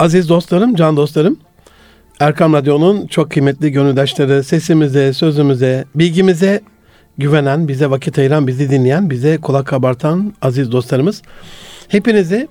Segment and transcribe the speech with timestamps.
[0.00, 1.36] Aziz dostlarım, can dostlarım,
[2.20, 6.60] Erkam Radyo'nun çok kıymetli gönüldaşları sesimize, sözümüze, bilgimize
[7.18, 11.22] güvenen, bize vakit ayıran, bizi dinleyen, bize kulak kabartan aziz dostlarımız.
[11.88, 12.48] Hepinizi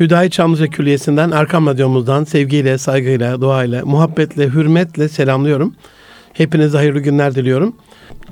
[0.00, 5.74] Hüdayi Çamlıca Külliyesi'nden, Erkam Radyomuzdan sevgiyle, saygıyla, duayla, muhabbetle, hürmetle selamlıyorum.
[6.32, 7.76] Hepinize hayırlı günler diliyorum.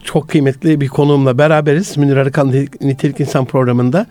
[0.05, 1.97] Çok kıymetli bir konuğumla beraberiz.
[1.97, 4.07] Münir Arıkan Nitelik İnsan programında.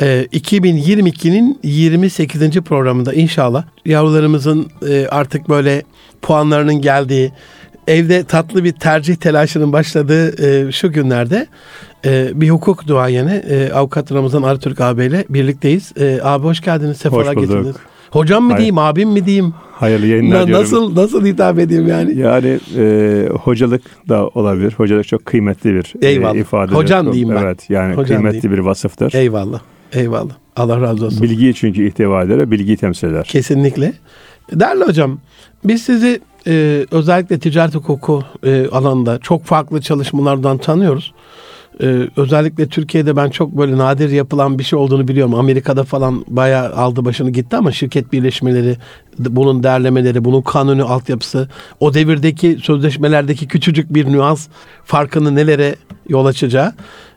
[0.00, 2.60] 2022'nin ee, 28.
[2.60, 5.82] programında inşallah yavrularımızın e, artık böyle
[6.22, 7.32] puanlarının geldiği,
[7.88, 11.46] evde tatlı bir tercih telaşının başladığı e, şu günlerde
[12.04, 13.42] e, bir hukuk duayeni
[13.74, 15.92] avukat Ramazan Arıtürk abiyle birlikteyiz.
[16.22, 17.76] Abi hoş geldiniz, sefalar getirdiniz.
[18.10, 18.58] Hocam mı Hayır.
[18.58, 19.54] diyeyim, abim mi diyeyim?
[19.72, 22.18] Hayırlı yayınlar Na, Nasıl nasıl hitap edeyim yani?
[22.18, 24.74] Yani e, hocalık da olabilir.
[24.76, 26.34] Hocalık çok kıymetli bir Eyvallah.
[26.34, 26.72] e, ifade.
[26.72, 27.42] Hocam diyeyim ben.
[27.42, 28.62] Evet yani Hocam kıymetli diyeyim.
[28.62, 29.14] bir vasıftır.
[29.14, 29.60] Eyvallah.
[29.92, 30.34] Eyvallah.
[30.56, 31.22] Allah razı olsun.
[31.22, 33.24] Bilgiyi çünkü ihtiva eder, bilgiyi temsil eder.
[33.24, 33.92] Kesinlikle.
[34.52, 35.18] Değerli hocam,
[35.64, 41.12] biz sizi e, özellikle ticaret hukuku e, alanında çok farklı çalışmalardan tanıyoruz.
[41.82, 45.34] Ee, özellikle Türkiye'de ben çok böyle nadir yapılan bir şey olduğunu biliyorum.
[45.34, 48.76] Amerika'da falan bayağı aldı başını gitti ama şirket birleşmeleri,
[49.18, 51.48] bunun değerlemeleri, bunun kanunu altyapısı,
[51.80, 54.48] o devirdeki sözleşmelerdeki küçücük bir nüans
[54.84, 55.76] farkını nelere
[56.08, 56.72] yol açacağı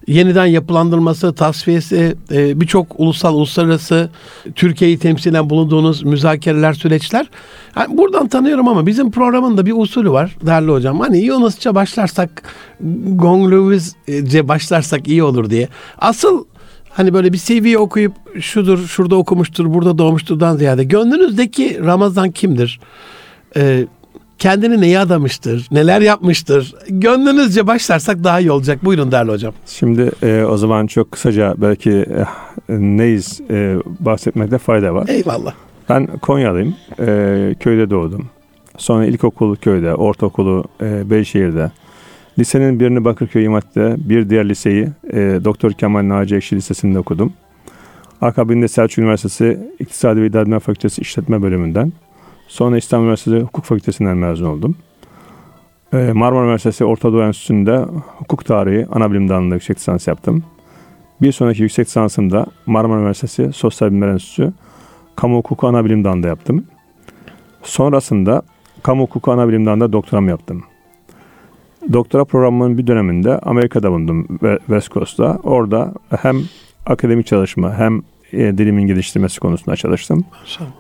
[0.08, 4.10] yeniden yapılandırması, tasfiyesi, e, birçok ulusal, uluslararası
[4.56, 7.30] Türkiye'yi temsilen bulunduğunuz müzakereler, süreçler.
[7.78, 11.00] Yani buradan tanıyorum ama bizim programın da bir usulü var değerli hocam.
[11.00, 12.44] Hani Yunusça başlarsak,
[13.08, 15.68] Gong Lewis'ce başlarsak iyi olur diye.
[15.98, 16.46] Asıl
[16.90, 22.80] hani böyle bir CV okuyup şudur, şurada okumuştur, burada doğmuşturdan ziyade gönlünüzdeki Ramazan kimdir?
[23.58, 23.86] Ee,
[24.44, 26.76] kendini neye adamıştır, neler yapmıştır?
[26.90, 28.86] Gönlünüzce başlarsak daha iyi olacak.
[28.86, 29.54] Buyurun değerli hocam.
[29.66, 32.26] Şimdi e, o zaman çok kısaca belki e,
[32.70, 35.08] neyiz e, bahsetmekte fayda var.
[35.08, 35.54] Eyvallah.
[35.90, 36.76] Ben Konyalıyım.
[37.00, 38.30] E, köyde doğdum.
[38.78, 41.72] Sonra ilkokulu köyde, ortaokulu e, Beyşehir'de.
[42.40, 47.34] Lisenin birini Bakırköy İmat'ta, bir diğer liseyi e, Doktor Kemal Naci Ekşi Lisesi'nde okudum.
[48.22, 51.94] Akabinde Selçuk Üniversitesi İktisadi ve İdare Fakültesi İşletme Bölümünden
[52.48, 54.76] Sonra İstanbul Üniversitesi Hukuk Fakültesinden mezun oldum.
[55.94, 57.86] Ee, Marmara Üniversitesi Orta Doğu Enstitüsü'nde
[58.18, 60.44] hukuk tarihi ana bilim dalında yüksek lisans yaptım.
[61.22, 64.54] Bir sonraki yüksek lisansımda Marmara Üniversitesi Sosyal Bilimler Enstitüsü
[65.16, 66.66] Kamu Hukuku ana bilim dalında yaptım.
[67.64, 68.42] Sonrasında
[68.84, 70.64] Kamu Hukuku ana bilim dalında doktoram yaptım.
[71.94, 74.28] Doktora programının bir döneminde Amerika'da bulundum
[74.58, 75.40] West Coast'ta.
[75.44, 76.38] Orada hem
[76.86, 78.02] akademik çalışma hem
[78.34, 80.26] e, dilimin geliştirmesi konusunda çalıştım.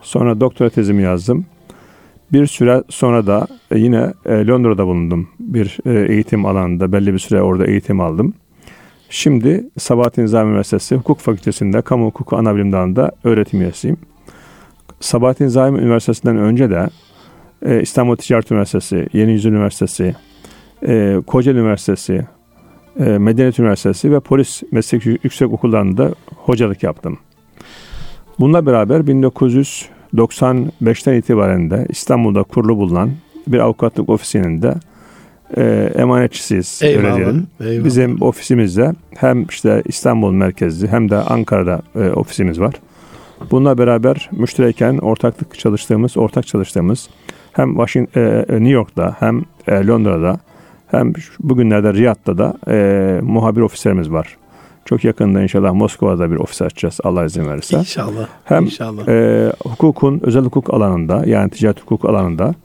[0.01, 1.45] Sonra doktora tezimi yazdım.
[2.33, 5.29] Bir süre sonra da e, yine e, Londra'da bulundum.
[5.39, 8.33] Bir e, eğitim alanında belli bir süre orada eğitim aldım.
[9.09, 13.97] Şimdi Sabahattin Nizami Üniversitesi Hukuk Fakültesi'nde Kamu Hukuku Anabilim Dalı'nda öğretim üyesiyim.
[14.99, 16.89] Sabahattin Nizami Üniversitesi'nden önce de
[17.81, 20.15] İstanbul Ticaret Üniversitesi, Yeni Yüzyıl Üniversitesi,
[21.27, 22.25] Kocaeli Üniversitesi,
[22.95, 27.17] Medeniyet Üniversitesi ve Polis Meslek Yüksek Okullarında hocalık yaptım.
[28.39, 33.11] Bununla beraber 1900 95'ten itibaren de İstanbul'da kurulu bulunan
[33.47, 34.73] bir avukatlık ofisinin de
[35.57, 36.79] e, emanetçisiyiz.
[36.83, 37.85] Eyvallah, eyvallah.
[37.85, 42.73] Bizim ofisimizde hem işte İstanbul merkezli hem de Ankara'da e, ofisimiz var.
[43.51, 47.09] Bununla beraber müştereken ortaklık çalıştığımız, ortak çalıştığımız
[47.53, 50.39] hem Washington, e, e, New York'ta hem e, Londra'da
[50.87, 54.37] hem bugünlerde Riyad'da da e, muhabir ofislerimiz var.
[54.85, 57.77] Çok yakında inşallah Moskova'da bir ofis açacağız Allah izin verirse.
[57.77, 58.27] İnşallah.
[58.43, 59.07] Hem inşallah.
[59.07, 62.55] E, hukukun özel hukuk alanında yani ticaret hukuk alanında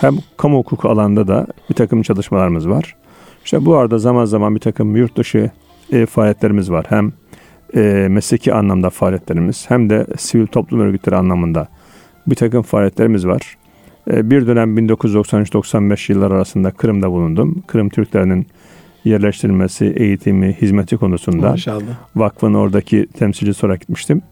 [0.00, 2.96] hem kamu hukuku alanında da bir takım çalışmalarımız var.
[3.44, 5.50] İşte bu arada zaman zaman bir takım yurt dışı
[5.92, 6.86] e, faaliyetlerimiz var.
[6.88, 7.12] Hem
[7.76, 11.68] e, mesleki anlamda faaliyetlerimiz hem de sivil toplum örgütleri anlamında
[12.26, 13.56] bir takım faaliyetlerimiz var.
[14.10, 17.62] E, bir dönem 1993-95 yıllar arasında Kırım'da bulundum.
[17.66, 18.46] Kırım Türklerinin
[19.04, 21.82] yerleştirilmesi, eğitimi, hizmeti konusunda Maşallah.
[22.16, 24.22] vakfın oradaki temsilcisi olarak gitmiştim.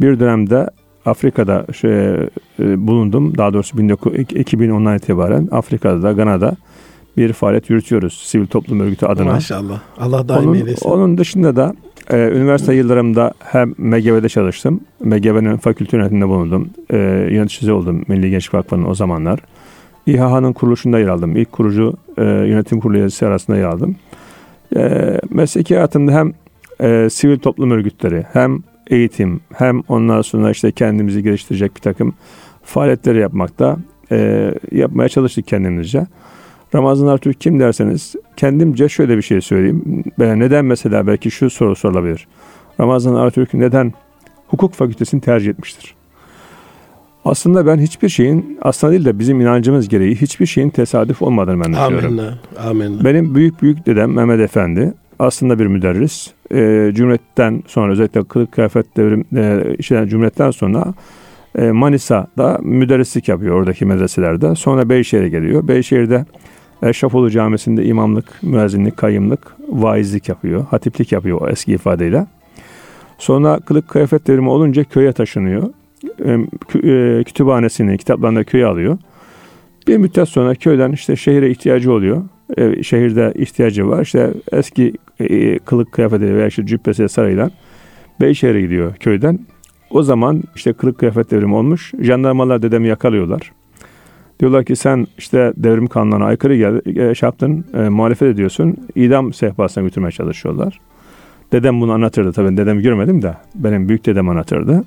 [0.00, 0.70] Bir dönemde
[1.06, 2.26] Afrika'da şey, e,
[2.58, 3.38] bulundum.
[3.38, 6.56] Daha doğrusu 2010'dan itibaren Afrika'da da Gana'da
[7.16, 8.12] bir faaliyet yürütüyoruz.
[8.24, 9.32] Sivil toplum örgütü adına.
[9.32, 9.80] Maşallah.
[9.98, 10.88] Allah daim onun, eylesin.
[10.88, 11.74] Onun dışında da
[12.10, 14.80] e, üniversite yıllarımda hem MGV'de çalıştım.
[15.00, 16.70] MGV'nin fakülte yönetiminde bulundum.
[16.90, 16.96] E,
[17.30, 19.40] yöneticisi oldum Milli Gençlik Vakfı'nın o zamanlar.
[20.10, 21.36] İHA'nın kuruluşunda yer aldım.
[21.36, 23.96] İlk kurucu e, yönetim kurulu üyesi arasında yer aldım.
[24.76, 26.32] E, mesleki hayatımda hem
[26.80, 32.14] e, sivil toplum örgütleri hem eğitim hem ondan sonra işte kendimizi geliştirecek bir takım
[32.62, 33.76] faaliyetleri yapmakta
[34.12, 36.06] e, yapmaya çalıştık kendimizce.
[36.74, 40.04] Ramazan Artürk kim derseniz kendimce şöyle bir şey söyleyeyim.
[40.18, 42.26] Neden mesela belki şu soru sorulabilir.
[42.80, 43.92] Ramazan Artürk neden
[44.48, 45.99] hukuk fakültesini tercih etmiştir?
[47.24, 51.72] Aslında ben hiçbir şeyin aslında değil de bizim inancımız gereği hiçbir şeyin tesadüf olmadığını ben
[51.72, 52.18] düşünüyorum.
[52.18, 52.38] Amenna.
[52.70, 53.04] Amenna.
[53.04, 56.30] Benim büyük büyük dedem Mehmet Efendi aslında bir müderris.
[56.52, 60.94] E, Cumhuriyet'ten sonra özellikle kılık kıyafet devrim e, işte Cumhuriyet'ten sonra
[61.58, 64.54] e, Manisa'da müderrislik yapıyor oradaki medreselerde.
[64.54, 65.68] Sonra Beyşehir'e geliyor.
[65.68, 66.24] Beyşehir'de
[66.82, 70.66] Eşrefoğlu Camisi'nde imamlık, müezzinlik, kayımlık, vaizlik yapıyor.
[70.70, 72.26] Hatiplik yapıyor o eski ifadeyle.
[73.18, 75.62] Sonra kılık kıyafet devrimi olunca köye taşınıyor.
[76.04, 76.34] E,
[76.68, 78.98] kü- kütüphanesini, kitaplarını köye alıyor.
[79.88, 82.22] Bir müddet sonra köyden işte şehire ihtiyacı oluyor.
[82.58, 84.02] E, şehirde ihtiyacı var.
[84.02, 87.50] İşte eski e, kılık kıyafeti veya işte cübbesi sarayla
[88.20, 89.38] Beyşehir'e gidiyor köyden.
[89.90, 91.92] O zaman işte kılık kıyafet devrimi olmuş.
[92.00, 93.52] Jandarmalar dedemi yakalıyorlar.
[94.40, 98.76] Diyorlar ki sen işte devrim kanunlarına aykırı gel, e, şey yaptın, e, muhalefet ediyorsun.
[98.94, 100.80] İdam sehpasına götürmeye çalışıyorlar.
[101.52, 102.56] Dedem bunu anlatırdı tabii.
[102.56, 104.84] Dedemi görmedim de benim büyük dedem anlatırdı.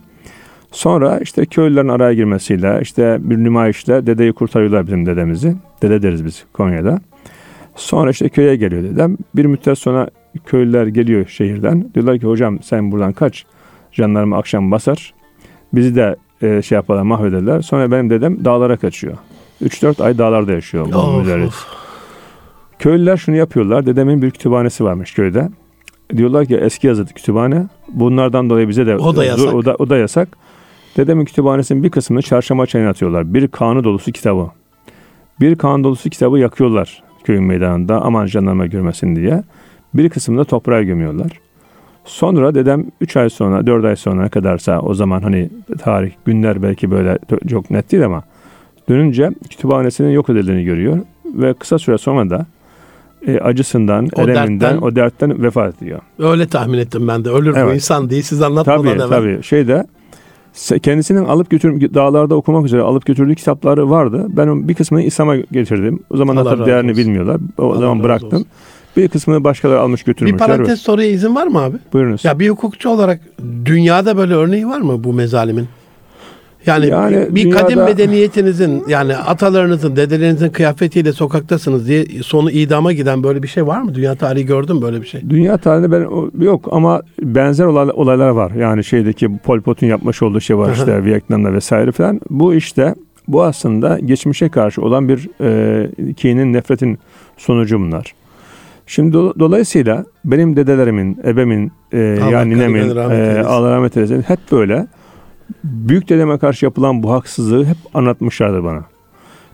[0.74, 5.56] Sonra işte köylülerin araya girmesiyle işte bir nümayişle dedeyi kurtarıyorlar bizim dedemizi.
[5.82, 7.02] Dede deriz biz Konya'da.
[7.76, 9.18] Sonra işte köye geliyor dedem.
[9.36, 10.10] Bir müddet sonra
[10.46, 11.90] köylüler geliyor şehirden.
[11.96, 13.46] Diyorlar ki hocam sen buradan kaç.
[13.92, 15.14] Jandarma akşam basar.
[15.74, 17.62] Bizi de e, şey yaparlar mahvederler.
[17.62, 19.18] Sonra benim dedem dağlara kaçıyor.
[19.64, 20.86] 3-4 ay dağlarda yaşıyor.
[20.86, 21.66] Of, of.
[22.80, 23.86] Köylüler şunu yapıyorlar.
[23.86, 25.50] Dedemin bir kütüphanesi varmış köyde.
[26.18, 27.68] Diyorlar ki eski yazılı kütüphane.
[27.90, 29.54] Bunlardan dolayı bize de O da yasak.
[29.54, 30.38] O da, o da yasak.
[30.98, 33.34] Dedemin kütüphanesinin bir kısmını çarşamba çayına atıyorlar.
[33.34, 34.48] Bir kanı dolusu kitabı.
[35.40, 39.44] Bir kanı dolusu kitabı yakıyorlar köyün meydanında aman jandarma görmesin diye.
[39.94, 41.32] Bir kısmını da toprağa gömüyorlar.
[42.06, 45.50] Sonra dedem 3 ay sonra 4 ay sonra kadarsa o zaman hani
[45.80, 47.18] tarih günler belki böyle
[47.50, 48.24] çok net değil ama
[48.90, 52.46] dönünce kütüphanesinin yok edildiğini görüyor ve kısa süre sonra da
[53.28, 56.00] e, acısından, O eleminden, dertten- o dertten vefat ediyor.
[56.20, 57.30] Öyle tahmin ettim ben de.
[57.30, 57.76] Ölür bu Evet.
[57.76, 58.22] insan değil.
[58.24, 59.08] Siz anlatmadan Tabii evvel.
[59.10, 59.44] tabii.
[59.44, 59.86] Şeyde se-
[60.84, 64.26] kendisinin alıp götür dağlarda okumak üzere alıp götürdüğü kitapları vardı.
[64.30, 66.00] Ben bir kısmını İslam'a getirdim.
[66.10, 67.04] O zaman Allah tabii değerini olsun.
[67.06, 67.38] bilmiyorlar.
[67.58, 68.30] O Allah zaman bıraktım.
[68.34, 68.46] olsun.
[68.98, 70.40] Bir kısmını başkaları almış Bir götürmüşler.
[70.48, 71.78] parantez soruya izin var mı abi?
[71.94, 72.26] Buyurunuz.
[72.26, 73.20] Ya bir hukukçu olarak
[73.66, 75.68] dünyada böyle örneği var mı bu mezalimin?
[76.66, 83.24] Yani, Yani bir dünyada- kadim medeniyetinizin yani atalarınızın, dedelerinizin kıyafetiyle sokaktasınız diye sonu idama giden
[83.24, 83.96] böyle bir şey var mı?
[83.96, 85.22] Dünya tarihi gördün mü böyle bir şey?
[85.30, 86.08] Dünya tarihinde ben
[86.46, 88.52] yok ama benzer olay, olaylar var.
[88.52, 92.22] Yani şeydeki Pol Pot'un yapmış olduğu şey var işte Vietnam'da vesaire falan.
[92.30, 92.96] Bu işte
[93.28, 97.00] bu aslında geçmişe karşı olan bir e, kinin, nefretin
[97.38, 98.14] sonucu bunlar.
[98.88, 103.44] Şimdi do- dolayısıyla benim dedelerimin, ebemin, e, Allah yani ninemin, e.
[103.48, 104.88] Allah rahmet eylesin hep böyle
[105.64, 108.86] büyük dedeme karşı yapılan bu haksızlığı hep anlatmışlardır bana.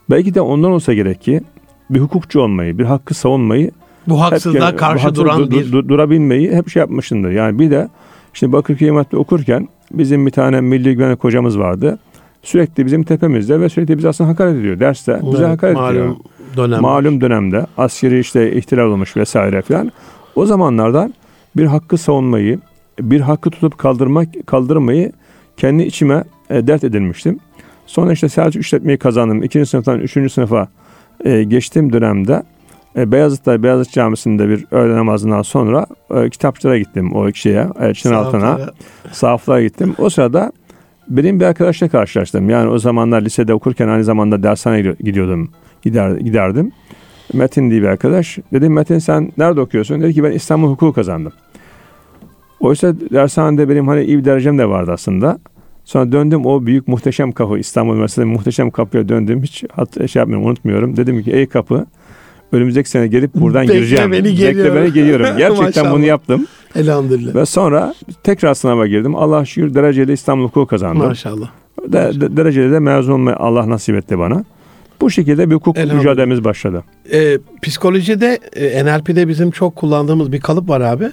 [0.09, 1.41] Belki de ondan olsa gerek ki
[1.89, 3.71] bir hukukçu olmayı, bir hakkı savunmayı
[4.07, 7.29] Bu haksızlığa hep, karşı haksız duran du- bir du- durabilmeyi hep şey yapmışındır.
[7.31, 7.87] Yani bir de
[8.33, 11.99] işte Bakırköy İmam'da okurken bizim bir tane milli güvenlik hocamız vardı.
[12.43, 14.79] Sürekli bizim tepemizde ve sürekli bize aslında hakaret ediyor.
[14.79, 16.05] Derste bize Evet, hakaret ediyor.
[16.05, 16.17] malum
[16.57, 16.81] dönem.
[16.81, 19.91] Malum dönemde askeri işte ihtilal olmuş vesaire falan.
[20.35, 21.13] O zamanlardan
[21.57, 22.59] bir hakkı savunmayı,
[22.99, 25.11] bir hakkı tutup kaldırmak kaldırmayı
[25.59, 27.39] kendi içime e, dert edinmiştim.
[27.85, 29.43] Sonra işte Selçuk işletmeyi kazandım.
[29.43, 30.67] İkinci sınıftan üçüncü sınıfa
[31.25, 32.43] e, geçtiğim dönemde
[32.97, 35.85] e, Beyazıt'ta Beyazıt Camisi'nde bir öğle namazından sonra
[36.15, 38.71] e, kitapçılara gittim o şeye, e, Çınaltı'na, Sahaflara.
[39.11, 39.95] sahaflara gittim.
[39.97, 40.51] O sırada
[41.09, 42.49] benim bir arkadaşla karşılaştım.
[42.49, 45.51] Yani o zamanlar lisede okurken aynı zamanda dershaneye gidiyor- gidiyordum,
[45.81, 46.71] gider, giderdim.
[47.33, 48.37] Metin diye bir arkadaş.
[48.53, 50.01] Dedim Metin sen nerede okuyorsun?
[50.01, 51.31] Dedi ki ben İstanbul hukuku kazandım.
[52.59, 55.39] Oysa dershanede benim hani iyi bir derecem de vardı aslında.
[55.85, 59.43] Sonra döndüm o büyük muhteşem kapı İstanbul Üniversitesi'nde muhteşem kapıya döndüm.
[59.43, 60.97] Hiç hat, şey yapmıyorum unutmuyorum.
[60.97, 61.85] Dedim ki ey kapı
[62.51, 64.11] önümüzdeki sene gelip buradan Bekle gireceğim.
[64.11, 64.75] beni, Bekle geliyorum.
[64.75, 65.25] beni geliyorum.
[65.37, 66.47] Gerçekten bunu yaptım.
[66.75, 67.35] Elhamdülillah.
[67.35, 69.15] Ve sonra tekrar sınava girdim.
[69.15, 71.07] Allah şükür dereceli İstanbul hukuku kazandım.
[71.07, 71.49] Maşallah.
[71.87, 74.43] De, de- dereceli de mezun olmayı Allah nasip etti bana.
[75.01, 76.83] Bu şekilde bir hukuk mücadelemiz başladı.
[77.13, 81.09] Ee, psikolojide e, NLP'de bizim çok kullandığımız bir kalıp var abi.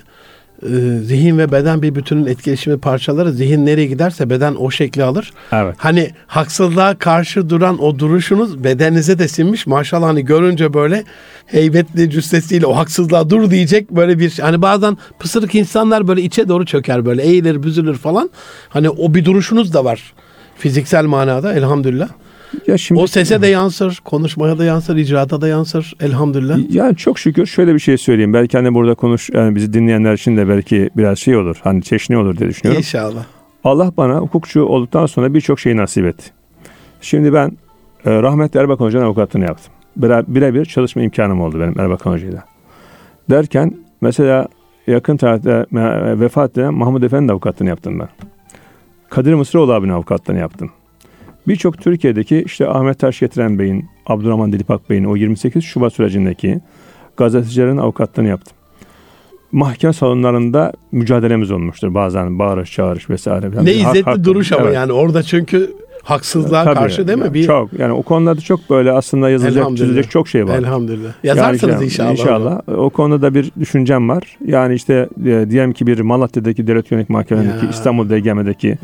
[0.62, 3.32] Ee, zihin ve beden bir bütünün etkileşimi parçaları.
[3.32, 5.32] Zihin nereye giderse beden o şekli alır.
[5.52, 5.74] Evet.
[5.78, 9.66] Hani haksızlığa karşı duran o duruşunuz bedeninize de sinmiş.
[9.66, 11.04] Maşallah hani görünce böyle
[11.46, 16.66] heybetli cüssesiyle o haksızlığa dur diyecek böyle bir hani bazen pısırık insanlar böyle içe doğru
[16.66, 18.30] çöker böyle eğilir büzülür falan.
[18.68, 20.12] Hani o bir duruşunuz da var
[20.58, 22.08] fiziksel manada elhamdülillah.
[22.66, 26.58] Ya şimdi O sese de yansır, konuşmaya da yansır, icraata da yansır elhamdülillah.
[26.74, 28.32] Yani çok şükür şöyle bir şey söyleyeyim.
[28.32, 31.56] Belki hani burada konuş yani bizi dinleyenler için de belki biraz şey olur.
[31.64, 32.78] Hani çeşni olur diye düşünüyorum.
[32.80, 33.24] İnşallah.
[33.64, 36.24] Allah bana hukukçu olduktan sonra birçok şeyi nasip etti.
[37.00, 37.52] Şimdi ben
[38.04, 39.72] e, rahmetli Erbakan Hoca'nın avukatlığını yaptım.
[40.00, 42.44] Bire- Birebir çalışma imkanım oldu benim Erbakan Hoca'yla.
[43.30, 44.48] Derken mesela
[44.86, 45.66] yakın tarihte
[46.20, 48.08] vefat eden Mahmud Efendi avukatlığını yaptım ben.
[49.10, 50.70] Kadir Mısıroğlu abinin avukatlığını yaptım.
[51.48, 56.60] Birçok Türkiye'deki işte Ahmet Taş getiren Bey'in, Abdurrahman Dilipak Bey'in o 28 Şubat sürecindeki
[57.16, 58.56] gazetecilerin avukatlığını yaptım.
[59.52, 63.64] Mahkeme salonlarında mücadelemiz olmuştur bazen bağırış çağırış vesaire.
[63.64, 64.74] Ne izzetli duruş ama evet.
[64.74, 65.72] yani orada çünkü
[66.06, 67.34] haksızlığa Tabii, karşı değil mi?
[67.34, 67.46] Bir...
[67.46, 70.58] Çok yani o konularda çok böyle aslında yazılacak çizilecek çok şey var.
[70.58, 71.10] Elhamdülillah.
[71.22, 72.10] Yazarsınız yani, inşallah.
[72.10, 72.60] İnşallah.
[72.76, 74.36] O konuda da bir düşüncem var.
[74.46, 77.70] Yani işte e, diyelim ki bir Malatya'daki Devlet Yönelik Mahkemesi'ndeki ya.
[77.70, 78.76] İstanbul DGM'deki ya.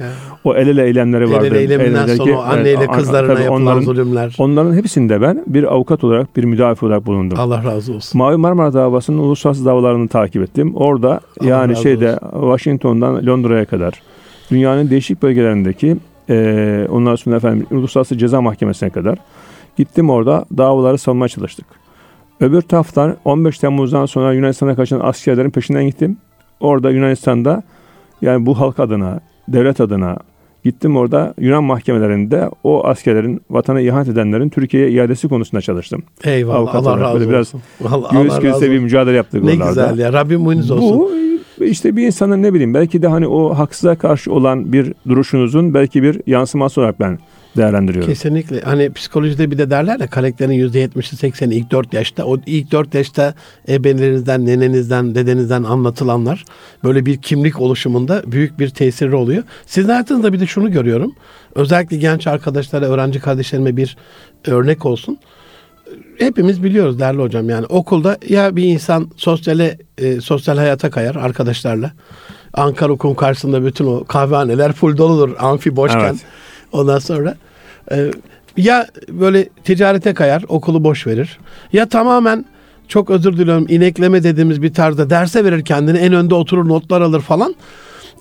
[0.45, 1.47] o el ele eylemleri vardı.
[1.47, 4.37] El ele eyleminden sonra o anneyle kızlarına tabii yapılan onların, zulümler.
[4.39, 7.39] Onların hepsinde ben bir avukat olarak bir müdafi olarak bulundum.
[7.41, 8.19] Allah razı olsun.
[8.19, 10.75] Mavi Marmara davasının uluslararası davalarını takip ettim.
[10.75, 12.41] Orada Allah yani şeyde olsun.
[12.41, 14.03] Washington'dan Londra'ya kadar
[14.51, 15.97] dünyanın değişik bölgelerindeki
[16.33, 19.19] e, ondan sonra efendim Uluslararası Ceza Mahkemesi'ne kadar
[19.77, 21.67] gittim orada davaları savunmaya çalıştık.
[22.41, 26.17] Öbür taraftan 15 Temmuz'dan sonra Yunanistan'a kaçan askerlerin peşinden gittim.
[26.61, 27.63] Orada Yunanistan'da
[28.23, 30.17] yani bu halk adına, devlet adına
[30.65, 36.03] gittim orada Yunan mahkemelerinde o askerlerin vatana ihanet edenlerin Türkiye'ye iadesi konusunda çalıştım.
[36.25, 37.53] Eyvallah Avukat Allah razı böyle biraz
[37.91, 39.87] Allah, göğüs göğüse bir mücadele yaptık ne oralarda.
[39.87, 40.99] Ne güzel ya Rabbim muynuz olsun.
[40.99, 41.11] Bu
[41.65, 46.03] işte bir insanın ne bileyim belki de hani o haksıza karşı olan bir duruşunuzun belki
[46.03, 47.19] bir yansıması olarak ben
[47.57, 48.11] değerlendiriyorum.
[48.11, 48.61] Kesinlikle.
[48.61, 52.25] Hani psikolojide bir de derler ya karakterin %70'i 80'i ilk 4 yaşta.
[52.25, 53.35] O ilk 4 yaşta
[53.69, 56.45] ebenlerinizden, nenenizden, dedenizden anlatılanlar
[56.85, 59.43] böyle bir kimlik oluşumunda büyük bir tesiri oluyor.
[59.67, 61.13] Sizin hayatınızda bir de şunu görüyorum.
[61.55, 63.97] Özellikle genç arkadaşlara, öğrenci kardeşlerime bir
[64.47, 65.19] örnek olsun
[66.19, 71.93] hepimiz biliyoruz değerli hocam yani okulda ya bir insan sosyale e, sosyal hayata kayar arkadaşlarla.
[72.55, 76.01] Ankara Okul karşısında bütün o kahvehaneler full doludur amfi boşken.
[76.01, 76.21] Evet.
[76.73, 77.37] Ondan sonra
[77.93, 78.11] e,
[78.57, 81.39] ya böyle ticarete kayar okulu boş verir.
[81.73, 82.45] Ya tamamen
[82.89, 87.21] çok özür diliyorum inekleme dediğimiz bir tarzda derse verir kendini en önde oturur notlar alır
[87.21, 87.55] falan.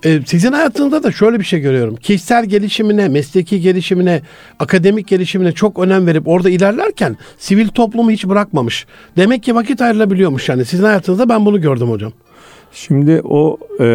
[0.05, 1.96] Ee, sizin hayatınızda da şöyle bir şey görüyorum.
[1.96, 4.22] Kişisel gelişimine, mesleki gelişimine,
[4.60, 8.86] akademik gelişimine çok önem verip orada ilerlerken sivil toplumu hiç bırakmamış.
[9.17, 10.65] Demek ki vakit ayrılabiliyormuş yani.
[10.65, 12.12] Sizin hayatınızda ben bunu gördüm hocam.
[12.72, 13.86] Şimdi o e,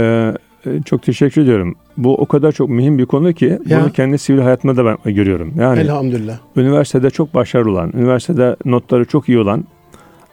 [0.66, 1.74] e çok teşekkür ediyorum.
[1.96, 3.80] Bu o kadar çok mühim bir konu ki ya.
[3.82, 5.54] bunu kendi sivil hayatımda da ben görüyorum.
[5.58, 6.38] Yani Elhamdülillah.
[6.56, 9.64] Üniversitede çok başarılı olan, üniversitede notları çok iyi olan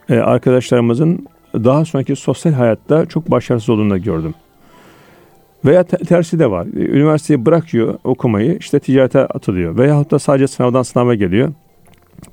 [0.09, 4.33] e, arkadaşlarımızın daha sonraki sosyal hayatta çok başarısız olduğunu da gördüm.
[5.65, 6.67] Veya tersi de var.
[6.75, 9.77] Üniversiteyi bırakıyor okumayı işte ticarete atılıyor.
[9.77, 11.53] Veyahut da sadece sınavdan sınava geliyor.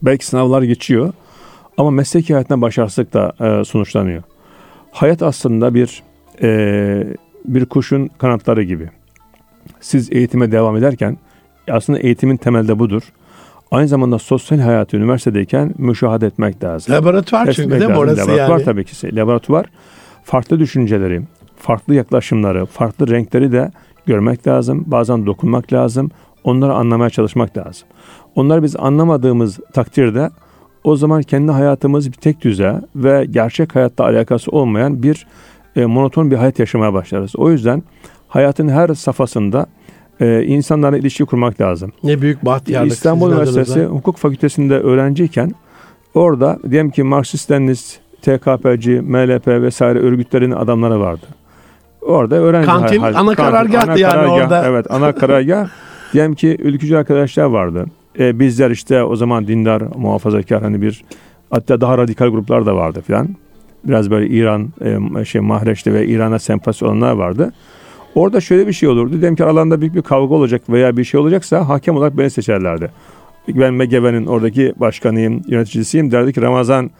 [0.02, 1.12] Belki sınavlar geçiyor
[1.76, 4.22] ama meslek hayatında başarısızlık da e, sonuçlanıyor.
[4.92, 6.02] Hayat aslında bir
[6.42, 7.06] e,
[7.44, 8.90] bir kuşun kanatları gibi.
[9.80, 11.18] Siz eğitime devam ederken
[11.70, 13.02] aslında eğitimin temelde budur.
[13.70, 16.94] Aynı zamanda sosyal hayatı üniversitedeyken müşahede etmek lazım.
[16.94, 18.49] Laboratuvar Test çünkü değil mi orası laboratuvar yani?
[18.49, 19.16] Laboratuvar tabii ki.
[19.16, 19.66] Laboratuvar
[20.25, 21.22] farklı düşünceleri,
[21.61, 23.71] farklı yaklaşımları, farklı renkleri de
[24.07, 24.85] görmek lazım.
[24.87, 26.11] Bazen dokunmak lazım.
[26.45, 27.88] Onları anlamaya çalışmak lazım.
[28.35, 30.31] Onları biz anlamadığımız takdirde
[30.85, 35.26] o zaman kendi hayatımız bir tek düze ve gerçek hayatta alakası olmayan bir
[35.76, 37.37] e, monoton bir hayat yaşamaya başlarız.
[37.37, 37.83] O yüzden
[38.29, 39.67] hayatın her safhasında
[40.21, 41.93] e, insanlarla ilişki kurmak lazım.
[42.02, 42.93] Ne büyük bahtiyarlık.
[42.93, 43.85] İstanbul Üniversitesi.
[43.85, 45.52] Hukuk Fakültesi'nde öğrenciyken
[46.14, 51.26] orada diyelim ki Marksist-Leninist, TKP'ci, MLP vesaire örgütlerin adamları vardı.
[52.02, 52.66] Orada öğrenci.
[52.66, 54.64] Kantin hal, ana karargahtı yani karargah, orada.
[54.66, 55.69] Evet ana karargah.
[56.12, 57.87] Diyelim ki ülkücü arkadaşlar vardı.
[58.19, 61.04] E, bizler işte o zaman dindar, muhafazakar hani bir
[61.50, 63.28] hatta daha radikal gruplar da vardı filan.
[63.85, 64.69] Biraz böyle İran,
[65.21, 67.52] e, şey Mahreç'te ve İran'a sempati olanlar vardı.
[68.14, 69.12] Orada şöyle bir şey olurdu.
[69.12, 72.90] Diyelim ki aralarında büyük bir kavga olacak veya bir şey olacaksa hakem olarak beni seçerlerdi.
[73.49, 76.11] Ben MGV'nin oradaki başkanıyım, yöneticisiyim.
[76.11, 76.90] Derdi ki Ramazan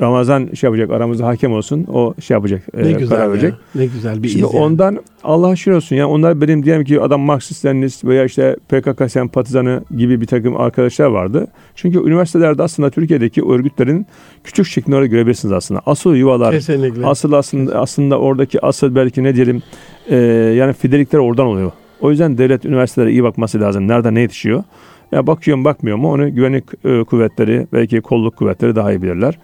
[0.00, 3.54] Ramazan şey yapacak aramızda hakem olsun o şey yapacak ne e, güzel karar verecek.
[3.74, 5.00] Ne güzel bir Şimdi iz ondan yani.
[5.24, 9.84] Allah şükür olsun ya onlar benim diyelim ki adam Marksist Leninist veya işte PKK sempatizanı
[9.96, 11.46] gibi bir takım arkadaşlar vardı.
[11.74, 14.06] Çünkü üniversitelerde aslında Türkiye'deki örgütlerin
[14.44, 15.80] küçük şeklini görebilirsiniz aslında.
[15.86, 17.06] Asıl yuvalar Kesinlikle.
[17.06, 19.62] asıl aslında aslında oradaki asıl belki ne diyelim
[20.08, 20.16] e,
[20.56, 21.72] yani fidelikler oradan oluyor.
[22.00, 23.88] O yüzden devlet üniversitelere iyi bakması lazım.
[23.88, 24.64] Nerede ne yetişiyor?
[25.12, 29.38] Ya bakıyorum bakmıyor mu onu güvenlik e, kuvvetleri belki kolluk kuvvetleri daha iyi bilirler.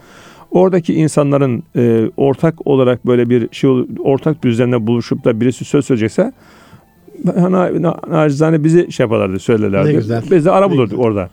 [0.55, 6.33] Oradaki insanların e, ortak olarak böyle bir şey ortak düzenle buluşup da birisi söz söyleyecekse
[7.25, 9.89] na, nacizane bizi şey yaparlardı söylerlerdi.
[9.89, 10.23] Ne güzel.
[10.31, 11.31] Biz de ara bulurduk orada.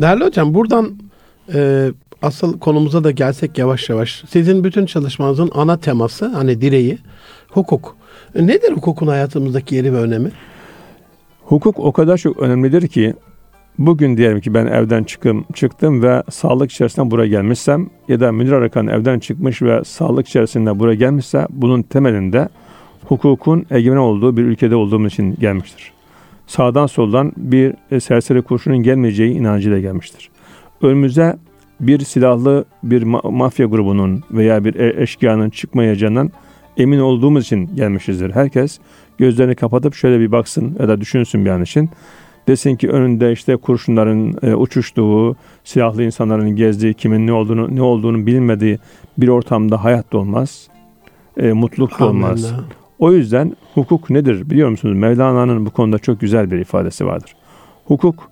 [0.00, 0.90] Değerli hocam buradan
[1.54, 1.90] e,
[2.22, 4.24] asıl konumuza da gelsek yavaş yavaş.
[4.28, 6.98] Sizin bütün çalışmanızın ana teması hani direği
[7.48, 7.96] hukuk.
[8.34, 10.30] E, nedir hukukun hayatımızdaki yeri ve önemi?
[11.42, 13.14] Hukuk o kadar çok önemlidir ki
[13.80, 18.52] Bugün diyelim ki ben evden çıkım, çıktım ve sağlık içerisinde buraya gelmişsem ya da Münir
[18.52, 22.48] Arakan evden çıkmış ve sağlık içerisinde buraya gelmişse bunun temelinde
[23.04, 25.92] hukukun egemen olduğu bir ülkede olduğum için gelmiştir.
[26.46, 30.30] sağdan soldan bir e, serseri kurşunun gelmeyeceği inancıyla gelmiştir.
[30.82, 31.36] Önümüze
[31.80, 36.30] bir silahlı bir ma- mafya grubunun veya bir e- eşkıyanın çıkmayacağından
[36.76, 38.30] emin olduğumuz için gelmişizdir.
[38.30, 38.78] Herkes
[39.18, 41.90] gözlerini kapatıp şöyle bir baksın ya da düşünsün bir an için.
[42.50, 48.26] Desin ki önünde işte kurşunların e, uçuştuğu, silahlı insanların gezdiği, kimin ne olduğunu ne olduğunu
[48.26, 48.78] bilmediği
[49.18, 50.68] bir ortamda hayat da olmaz.
[51.36, 52.44] E, mutluluk da olmaz.
[52.44, 52.64] Amenna.
[52.98, 54.96] O yüzden hukuk nedir biliyor musunuz?
[54.96, 57.34] Mevlana'nın bu konuda çok güzel bir ifadesi vardır.
[57.84, 58.30] Hukuk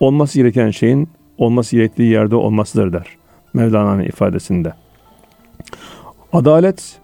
[0.00, 1.08] olması gereken şeyin
[1.38, 3.06] olması gerektiği yerde olmasıdır der.
[3.54, 4.72] Mevlana'nın ifadesinde.
[6.32, 6.98] Adalet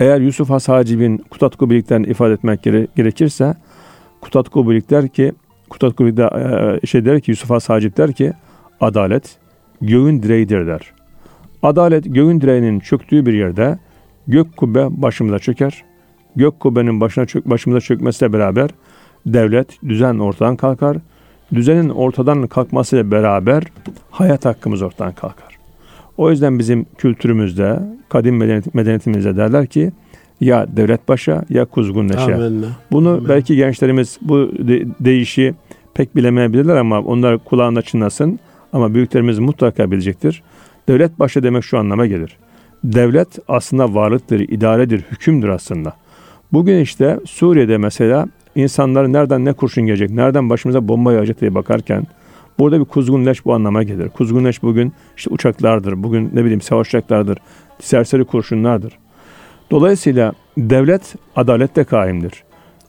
[0.00, 3.54] eğer Yusuf Has Hacib'in Kutatku Birlik'ten ifade etmek gere- gerekirse
[4.20, 5.32] Kutatku Birlik der ki
[5.70, 6.30] Kutatku Birlik de,
[6.82, 8.32] e, şey der ki Yusuf Has Hacip der ki
[8.80, 9.38] adalet
[9.80, 10.80] göğün direğidir der.
[11.62, 13.78] Adalet göğün direğinin çöktüğü bir yerde
[14.28, 15.84] gök kubbe başımıza çöker.
[16.36, 18.70] Gök kubbenin başına çök, başımıza çökmesiyle beraber
[19.26, 20.96] devlet, düzen ortadan kalkar.
[21.54, 23.62] Düzenin ortadan kalkmasıyla beraber
[24.10, 25.58] hayat hakkımız ortadan kalkar.
[26.16, 29.92] O yüzden bizim kültürümüzde, kadim medeniyet, medeniyetimizde derler ki
[30.40, 32.34] ya devlet başa ya kuzgun neşe.
[32.34, 32.66] Amenna.
[32.92, 33.28] Bunu Amin.
[33.28, 35.54] belki gençlerimiz bu de- deyişi
[35.94, 38.38] pek bilemeyebilirler ama onlar kulağında çınlasın.
[38.72, 40.42] Ama büyüklerimiz mutlaka bilecektir.
[40.88, 42.36] Devlet başa demek şu anlama gelir.
[42.84, 45.92] Devlet aslında varlıktır, idaredir, hükümdür aslında.
[46.52, 52.04] Bugün işte Suriye'de mesela insanlar nereden ne kurşun gelecek, nereden başımıza bomba yağacak diye bakarken
[52.58, 54.08] burada bir kuzgun leş bu anlama gelir.
[54.08, 57.38] Kuzgun leş bugün işte uçaklardır, bugün ne bileyim savaş uçaklardır,
[57.80, 58.92] serseri kurşunlardır.
[59.70, 62.44] Dolayısıyla devlet adalette kaimdir.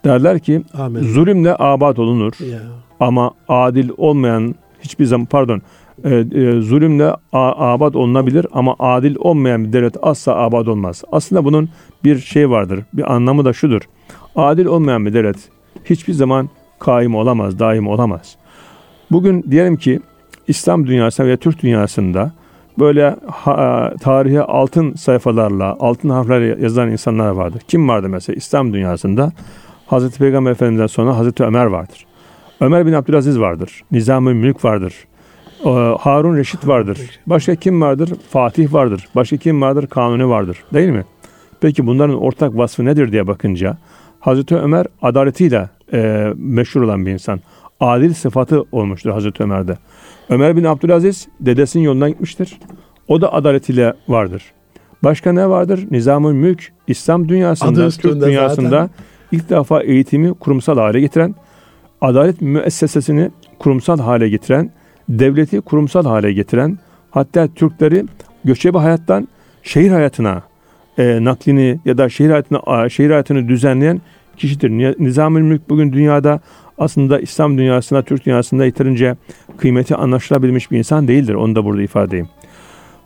[0.06, 1.04] Derler ki Amin.
[1.04, 2.60] zulümle abad olunur Ya.
[3.00, 5.62] ama adil olmayan hiçbir zaman pardon
[6.04, 11.04] e, e, zulümle a- abad olunabilir ama adil olmayan bir devlet asla abad olmaz.
[11.12, 11.70] Aslında bunun
[12.04, 12.80] bir şey vardır.
[12.94, 13.82] Bir anlamı da şudur.
[14.36, 15.38] Adil olmayan bir devlet
[15.86, 18.36] hiçbir zaman kaim olamaz, daim olamaz.
[19.12, 20.00] Bugün diyelim ki
[20.48, 22.32] İslam dünyasında veya Türk dünyasında
[22.80, 27.62] böyle ha, tarihe altın sayfalarla, altın harflerle yazılan insanlar vardır.
[27.68, 29.32] Kim vardı mesela İslam dünyasında?
[29.88, 32.06] Hazreti Peygamber Efendimiz'den sonra Hazreti Ömer vardır.
[32.62, 33.84] Ömer bin Abdülaziz vardır.
[33.92, 34.94] Nizam-ı Mülk vardır.
[36.00, 37.00] Harun Reşit vardır.
[37.28, 38.14] Başka kim vardır?
[38.30, 39.08] Fatih vardır.
[39.16, 39.88] Başka kim vardır?
[39.88, 40.64] Kanuni vardır.
[40.74, 41.06] Değil mi?
[41.62, 43.78] Peki bunların ortak vasfı nedir diye bakınca
[44.20, 47.40] Hazreti Ömer adaletiyle e, meşhur olan bir insan.
[47.80, 49.78] Adil sıfatı olmuştur Hazreti Ömer'de.
[50.30, 52.60] Ömer bin Abdülaziz dedesinin yolundan gitmiştir.
[53.08, 54.44] O da adaletiyle vardır.
[55.04, 55.88] Başka ne vardır?
[55.92, 58.90] Nizam-ı Mülk İslam dünyasında, Türk dünyasında zaten.
[59.32, 61.36] ilk defa eğitimi kurumsal hale getiren,
[62.02, 64.72] adalet müessesesini kurumsal hale getiren,
[65.10, 66.78] devleti kurumsal hale getiren,
[67.12, 68.06] hatta Türkleri
[68.46, 69.28] göçebe hayattan
[69.64, 70.42] şehir hayatına
[70.98, 74.02] e, naklini ya da şehir hayatını şehir hayatını düzenleyen
[74.38, 74.70] kişidir.
[74.70, 76.40] Ni- Nizam-ı Mülk bugün dünyada
[76.78, 79.16] aslında İslam dünyasında, Türk dünyasında yeterince
[79.58, 81.34] kıymeti anlaşılabilmiş bir insan değildir.
[81.34, 82.30] Onu da burada ifade edeyim.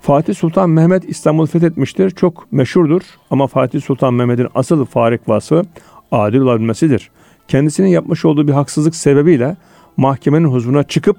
[0.02, 2.10] Fatih Sultan Mehmet İstanbul'u fethetmiştir.
[2.10, 5.66] Çok meşhurdur ama Fatih Sultan Mehmet'in asıl farik vasfı
[6.12, 7.10] adil olabilmesidir.
[7.48, 9.56] Kendisinin yapmış olduğu bir haksızlık sebebiyle
[9.98, 11.18] mahkemenin huzuruna çıkıp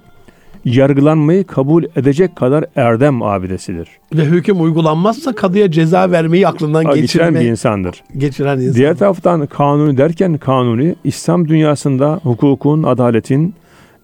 [0.65, 3.89] yargılanmayı kabul edecek kadar erdem abidesidir.
[4.15, 8.03] Ve hüküm uygulanmazsa kadıya ceza vermeyi aklından Geçiren geçirme, bir insandır.
[8.17, 8.75] geçiren insan.
[8.75, 13.55] Diğer taraftan kanuni derken kanuni İslam dünyasında hukukun, adaletin,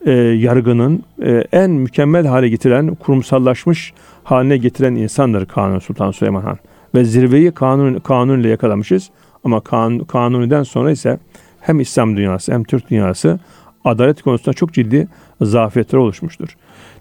[0.07, 3.93] e, yargının e, en mükemmel hale getiren, kurumsallaşmış
[4.25, 6.59] haline getiren insandır Kanuni Sultan Süleyman Han.
[6.95, 9.11] Ve zirveyi kanun, kanun ile yakalamışız.
[9.45, 11.19] Ama kan, kanuniden sonra ise
[11.61, 13.39] hem İslam dünyası hem Türk dünyası
[13.85, 15.09] adalet konusunda çok ciddi
[15.41, 16.57] zafiyetler oluşmuştur.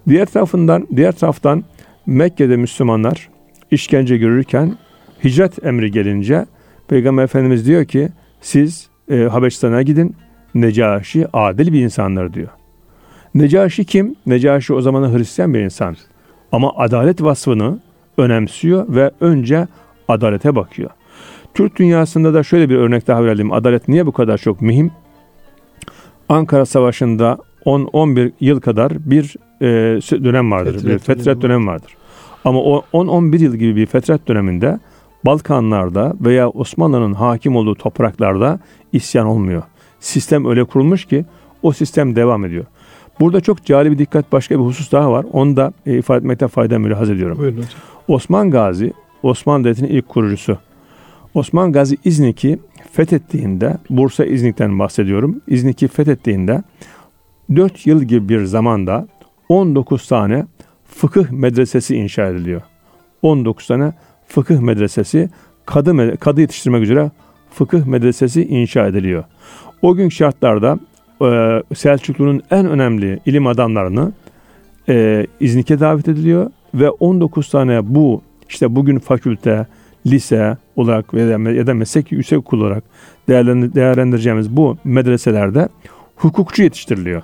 [0.08, 1.64] Diğer tarafından diğer taraftan
[2.06, 3.30] Mekke'de Müslümanlar
[3.72, 4.78] işkence görürken
[5.24, 6.46] hicret emri gelince
[6.88, 8.10] Peygamber Efendimiz diyor ki
[8.42, 10.16] siz e, Habeşistan'a gidin.
[10.56, 12.50] Necaşi adil bir insandır diyor.
[13.36, 14.16] Necaşi kim?
[14.26, 15.96] Necaşi o zaman Hristiyan bir insan.
[16.52, 17.80] Ama adalet vasfını
[18.18, 19.68] önemsiyor ve önce
[20.08, 20.90] adalete bakıyor.
[21.54, 23.52] Türk dünyasında da şöyle bir örnek daha verelim.
[23.52, 24.92] Adalet niye bu kadar çok mühim?
[26.30, 29.66] Ankara Savaşı'nda 10-11 yıl kadar bir e,
[30.24, 30.74] dönem vardır.
[30.74, 31.42] Fetret bir fetret dönemi.
[31.42, 31.98] dönemi vardır.
[32.46, 34.80] Ama o 10-11 yıl gibi bir fetret döneminde
[35.26, 38.60] Balkanlarda veya Osmanlı'nın hakim olduğu topraklarda
[38.94, 39.64] isyan olmuyor.
[40.00, 41.26] Sistem öyle kurulmuş ki
[41.64, 42.66] o sistem devam ediyor.
[43.20, 45.26] Burada çok cari bir dikkat başka bir husus daha var.
[45.34, 47.38] Onu da e, ifade etmekte fayda mülahaz ediyorum.
[47.38, 47.70] Buyurun hocam.
[48.08, 50.58] Osman Gazi, Osmanlı Devleti'nin ilk kurucusu.
[51.34, 52.60] Osman Gazi İznik'i
[52.92, 55.42] fethettiğinde, Bursa İznik'ten bahsediyorum.
[55.48, 56.64] İznik'i fethettiğinde
[57.56, 59.08] 4 yıl gibi bir zamanda
[59.50, 60.46] 19 tane
[60.86, 62.62] fıkıh medresesi inşa ediliyor.
[63.22, 63.94] 19 tane
[64.28, 65.30] fıkıh medresesi,
[65.66, 67.12] kadı, kadı yetiştirmek üzere
[67.52, 69.24] fıkıh medresesi inşa ediliyor.
[69.82, 70.80] O gün şartlarda
[71.76, 74.12] Selçuklu'nun en önemli ilim adamlarını
[75.40, 79.66] İznik'e davet ediliyor ve 19 tane bu işte bugün fakülte,
[80.12, 82.84] lise olarak veya ya da meslek yüksek okul olarak
[83.30, 85.70] değerlendireceğimiz bu medreselerde
[86.16, 87.22] hukukçu yetiştiriliyor.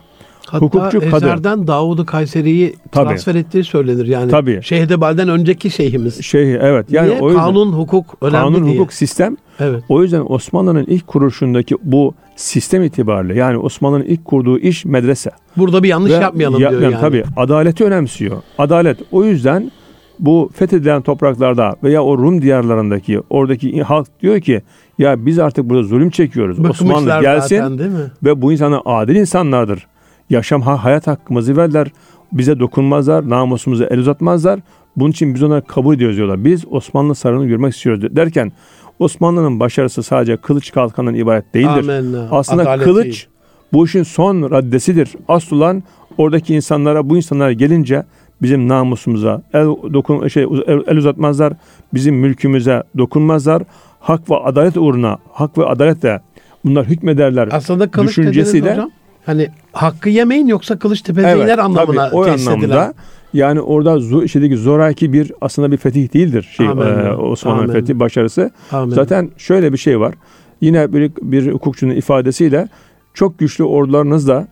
[0.47, 4.05] Hatta hukukçu Ezer'den Davud-u Kayseri'yi transfer ettiği söylenir.
[4.05, 4.59] Yani Tabii.
[4.63, 6.25] Şehdebal'den önceki şeyhimiz.
[6.25, 6.85] Şeyh evet.
[6.89, 7.21] Yani Niye?
[7.21, 8.75] o yüzden, kanun, hukuk önemli kanun, diye.
[8.75, 9.37] hukuk, sistem.
[9.59, 9.83] Evet.
[9.89, 15.31] O yüzden Osmanlı'nın ilk kuruluşundaki bu sistem itibariyle yani Osmanlı'nın ilk kurduğu iş medrese.
[15.57, 16.97] Burada bir yanlış Ve yapmayalım diyor yani.
[17.01, 18.37] Tabii adaleti önemsiyor.
[18.57, 19.71] Adalet o yüzden
[20.19, 24.61] bu fethedilen topraklarda veya o Rum diyarlarındaki oradaki halk diyor ki
[24.97, 26.57] ya biz artık burada zulüm çekiyoruz.
[26.63, 28.11] Bıkmışlar Osmanlı gelsin zaten, değil mi?
[28.23, 29.87] ve bu insanlar adil insanlardır
[30.29, 31.87] yaşam hayat hakkımızı verler.
[32.31, 34.59] Bize dokunmazlar, namusumuza el uzatmazlar.
[34.95, 36.45] Bunun için biz onları kabul ediyoruz diyorlar.
[36.45, 38.51] Biz Osmanlı sarını görmek istiyoruz derken
[38.99, 41.69] Osmanlı'nın başarısı sadece kılıç kalkandan ibaret değildir.
[41.69, 42.27] Amenna.
[42.31, 42.83] Aslında Adaleti.
[42.83, 43.27] kılıç
[43.73, 45.09] bu işin son raddesidir.
[45.27, 45.83] Asıl olan
[46.17, 48.03] oradaki insanlara bu insanlara gelince
[48.43, 51.53] bizim namusumuza el, dokun, şey, el, el uzatmazlar.
[51.93, 53.63] Bizim mülkümüze dokunmazlar.
[53.99, 56.21] Hak ve adalet uğruna hak ve adaletle
[56.65, 57.49] bunlar hükmederler.
[57.51, 58.91] Aslında kılıç düşüncesiyle hocam.
[59.25, 62.93] Hani hakkı yemeyin yoksa kılıç tepenize evet, anlamına tabii, o anlamda
[63.33, 66.69] yani orada şeydeki zoraki bir aslında bir fetih değildir şey e,
[67.13, 68.51] Osmanlı fethi başarısı.
[68.71, 68.95] Amen.
[68.95, 70.15] Zaten şöyle bir şey var.
[70.61, 72.67] Yine bir, bir hukukçunun ifadesiyle
[73.13, 74.47] çok güçlü ordularınızla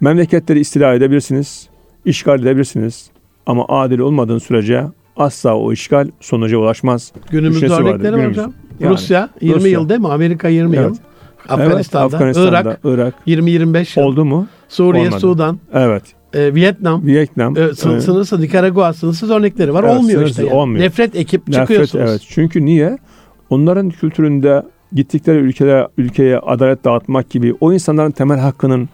[0.00, 1.68] memleketleri istila edebilirsiniz,
[2.04, 3.10] işgal edebilirsiniz.
[3.46, 4.84] Ama adil olmadığın sürece
[5.16, 7.12] asla o işgal sonuca ulaşmaz.
[7.30, 8.52] Günümüzde örnekleri var hocam.
[8.80, 9.70] Yani, Rusya 20 Rusya.
[9.70, 10.08] yıl değil mi?
[10.08, 10.86] Amerika 20 evet.
[10.86, 10.96] yıl.
[11.48, 14.06] Afganistan'da, evet, Afganistan'da Irak, Irak 20-25 yıl.
[14.06, 14.46] Oldu mu?
[14.68, 15.20] Suriye, Olmadı.
[15.20, 15.58] Sudan.
[15.72, 16.02] Evet.
[16.34, 17.06] E, Vietnam.
[17.06, 17.56] Vietnam.
[17.56, 18.02] E, sın, evet.
[18.02, 19.84] Sınırsız Nikaragua sınırsız örnekleri var.
[19.84, 20.44] Evet, Olmuyor işte.
[20.44, 20.54] Yani.
[20.54, 20.84] Olmuyor.
[20.84, 22.10] Nefret ekip Nefret, çıkıyorsunuz.
[22.10, 22.22] Evet.
[22.28, 22.98] Çünkü niye?
[23.50, 28.88] Onların kültüründe gittikleri ülkeye, ülkeye adalet dağıtmak gibi o insanların temel hakkının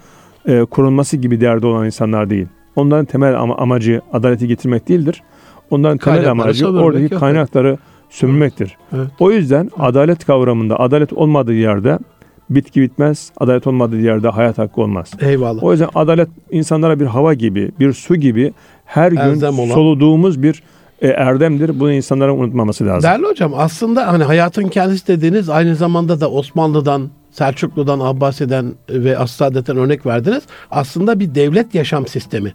[0.47, 2.47] e, korunması gibi derdi olan insanlar değil.
[2.79, 5.23] Onların temel ama, amacı adaleti getirmek değildir.
[5.71, 7.21] Onların temel Kaynakları amacı oradaki yok.
[7.21, 7.79] kaynakları
[8.11, 8.77] sömürmektir.
[8.97, 9.07] Evet.
[9.19, 11.99] O yüzden adalet kavramında adalet olmadığı yerde
[12.51, 15.11] bitki bitmez, adalet olmadığı yerde hayat hakkı olmaz.
[15.21, 15.63] Eyvallah.
[15.63, 18.53] O yüzden adalet insanlara bir hava gibi, bir su gibi
[18.85, 19.75] her gün olan.
[19.75, 20.63] soluduğumuz bir
[21.03, 21.81] e, erdemdir.
[21.81, 23.11] Bunu insanların unutmaması lazım.
[23.11, 29.77] Değerli hocam aslında hani hayatın kendisi dediğiniz aynı zamanda da Osmanlı'dan, Selçuklu'dan, Abbasi'den ve Assadetten
[29.77, 30.43] örnek verdiniz.
[30.71, 32.55] Aslında bir devlet yaşam sistemi.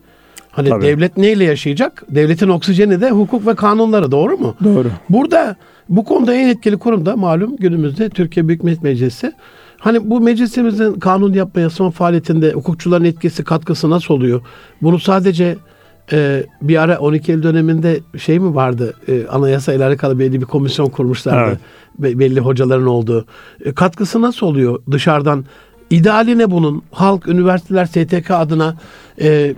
[0.55, 0.85] Hani Tabii.
[0.85, 2.03] devlet neyle yaşayacak?
[2.09, 4.55] Devletin oksijeni de hukuk ve kanunları doğru mu?
[4.63, 4.87] Doğru.
[5.09, 5.55] Burada
[5.89, 9.31] bu konuda en etkili kurum da malum günümüzde Türkiye Büyük Millet Meclisi.
[9.77, 14.41] Hani bu meclisimizin kanun yapma yasama faaliyetinde hukukçuların etkisi katkısı nasıl oluyor?
[14.81, 15.55] Bunu sadece
[16.11, 18.93] e, bir ara 12 Eylül döneminde şey mi vardı?
[19.07, 21.59] E, anayasa ile alakalı belli bir komisyon kurmuşlardı.
[21.99, 22.19] Evet.
[22.19, 23.25] belli hocaların olduğu.
[23.65, 25.45] E, katkısı nasıl oluyor dışarıdan?
[25.89, 26.83] İdeali ne bunun?
[26.91, 28.75] Halk, üniversiteler, STK adına
[29.21, 29.53] e,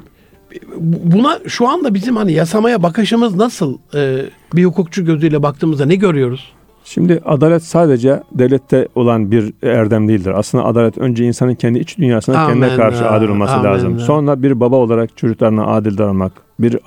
[1.04, 3.78] buna şu anda bizim hani yasamaya bakışımız nasıl?
[3.96, 4.22] E,
[4.54, 6.52] bir hukukçu gözüyle baktığımızda ne görüyoruz?
[6.86, 10.34] Şimdi adalet sadece devlette olan bir erdem değildir.
[10.36, 14.00] Aslında adalet önce insanın kendi iç dünyasına Amen kendine karşı adil olması Amen lazım.
[14.00, 16.78] Sonra bir baba olarak çocuklarına adil davranmak, bir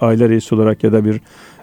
[0.00, 1.20] aile reisi olarak ya da bir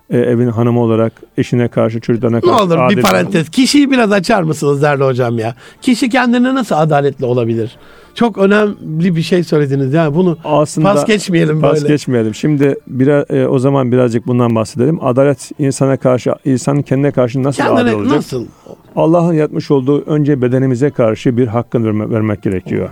[0.10, 3.50] e, evin hanımı olarak eşine karşı çocuklarına karşı Ne olur adil bir parantez.
[3.50, 5.56] Kişiyi biraz açar mısınız derdi hocam ya?
[5.82, 7.78] Kişi kendine nasıl adaletli olabilir?
[8.15, 9.93] Çok önemli bir şey söylediniz.
[9.93, 11.82] Yani bunu Aslında, pas geçmeyelim pas böyle.
[11.82, 12.36] Pas geçmeyelim.
[12.36, 15.06] Şimdi biraz, e, o zaman birazcık bundan bahsedelim.
[15.06, 18.15] Adalet insana karşı, insanın kendine karşı nasıl kendine adil olacak?
[18.15, 18.45] Nasıl?
[18.95, 22.89] Allah'ın yatmış olduğu önce bedenimize karşı bir hakkını verme, vermek gerekiyor.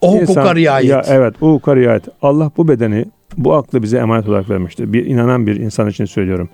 [0.00, 0.90] O hukuka riayet.
[0.90, 2.02] Ya, evet o hukuka riayet.
[2.22, 3.04] Allah bu bedeni
[3.36, 4.92] bu aklı bize emanet olarak vermiştir.
[4.92, 6.48] Bir inanan bir insan için söylüyorum.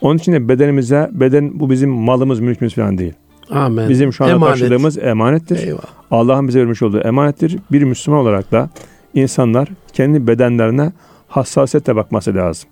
[0.00, 3.12] Onun için de bedenimize, beden bu bizim malımız, mülkümüz falan değil.
[3.50, 3.88] Amen.
[3.88, 4.58] Bizim şu an Emanet.
[4.58, 5.74] taşıdığımız emanettir.
[6.10, 7.58] Allah'ın bize vermiş olduğu emanettir.
[7.72, 8.70] Bir Müslüman olarak da
[9.14, 10.92] insanlar kendi bedenlerine
[11.28, 12.68] hassasiyetle bakması lazım.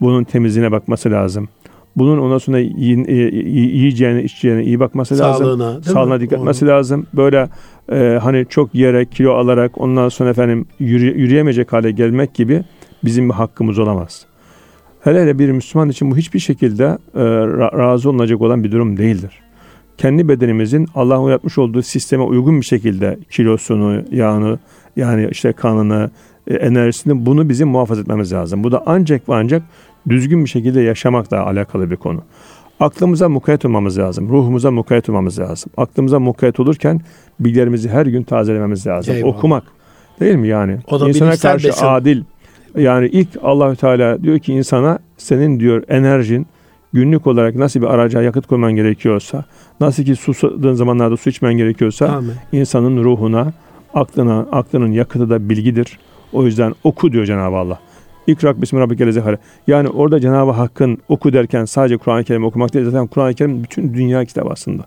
[0.00, 1.48] Bunun temizliğine bakması lazım.
[1.96, 5.82] Bunun ondan sonra yiyeceğine, içeceğine iyi bakması Sağlığına, lazım.
[5.82, 7.06] Sağlığına dikkat etmesi lazım.
[7.14, 7.48] Böyle
[7.92, 12.64] e, hani çok yere kilo alarak ondan sonra efendim yürü, yürüyemeyecek hale gelmek gibi
[13.04, 14.26] bizim bir hakkımız olamaz.
[15.00, 17.24] Hele hele bir Müslüman için bu hiçbir şekilde e,
[17.78, 19.45] razı olunacak olan bir durum değildir.
[19.98, 24.58] Kendi bedenimizin Allah'ın yapmış olduğu sisteme uygun bir şekilde kilosunu, yağını,
[24.96, 26.10] yani işte kanını,
[26.46, 28.64] e, enerjisini bunu bizim muhafaza etmemiz lazım.
[28.64, 29.62] Bu da ancak ve ancak
[30.08, 32.22] düzgün bir şekilde yaşamakla alakalı bir konu.
[32.80, 34.28] Aklımıza mukayyet olmamız lazım.
[34.28, 35.72] Ruhumuza mukayyet olmamız lazım.
[35.76, 37.00] Aklımıza mukayyet olurken
[37.40, 39.14] bilgilerimizi her gün tazelememiz lazım.
[39.14, 39.36] Eyvallah.
[39.36, 39.64] Okumak.
[40.20, 40.78] Değil mi yani?
[40.90, 41.86] O da İnsana karşı besin.
[41.86, 42.22] adil.
[42.76, 46.46] Yani ilk Allahü Teala diyor ki insana senin diyor enerjin
[46.96, 49.44] günlük olarak nasıl bir araca yakıt koyman gerekiyorsa,
[49.80, 52.32] nasıl ki susadığın zamanlarda su içmen gerekiyorsa Amin.
[52.52, 53.52] insanın ruhuna,
[53.94, 55.98] Aklına, aklının yakıtı da bilgidir.
[56.32, 57.78] O yüzden oku diyor Cenab-ı Allah.
[58.26, 59.38] İkrak bismillahirrahmanirrahim.
[59.66, 62.84] Yani orada Cenab-ı Hakk'ın oku derken sadece Kur'an-ı Kerim okumak değil.
[62.84, 64.82] Zaten Kur'an-ı Kerim bütün dünya kitabı aslında.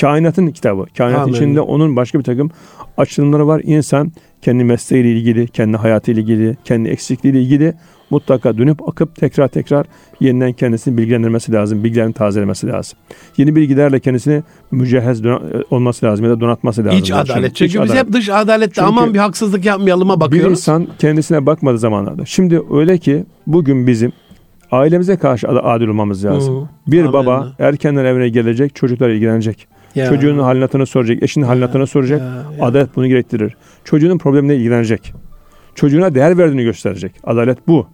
[0.00, 0.86] Kainatın kitabı.
[0.98, 1.32] Kainat Amin.
[1.32, 2.50] içinde onun başka bir takım
[2.96, 3.60] açılımları var.
[3.64, 7.74] İnsan kendi mesleğiyle ilgili, kendi hayatıyla ilgili, kendi eksikliğiyle ilgili
[8.10, 9.86] mutlaka dönüp akıp tekrar tekrar
[10.20, 11.84] yeniden kendisini bilgilendirmesi lazım.
[11.84, 12.98] Bilgilerini tazelemesi lazım.
[13.36, 16.98] Yeni bilgilerle kendisini mücehhez dona- olması lazım ya da donatması lazım.
[16.98, 17.54] İç Yani adalet.
[17.56, 18.06] Çünkü iç biz adalet.
[18.06, 20.50] hep dış adalette Çünkü aman bir haksızlık yapmayalıma bir bakıyoruz.
[20.58, 22.24] insan kendisine bakmadığı zamanlarda.
[22.26, 24.12] Şimdi öyle ki bugün bizim
[24.70, 26.56] ailemize karşı ad- adil olmamız lazım.
[26.62, 26.68] Hı.
[26.86, 27.12] Bir Amenna.
[27.12, 29.68] baba erkenden evine gelecek, çocuklar ilgilenecek.
[29.94, 30.08] Ya.
[30.08, 32.20] Çocuğunun halini hatırını soracak, eşinin halini hatırını soracak.
[32.20, 32.66] ya, ya.
[32.66, 33.56] Adalet bunu gerektirir.
[33.84, 35.12] Çocuğunun problemine ilgilenecek.
[35.74, 37.12] Çocuğuna değer verdiğini gösterecek.
[37.24, 37.86] Adalet bu.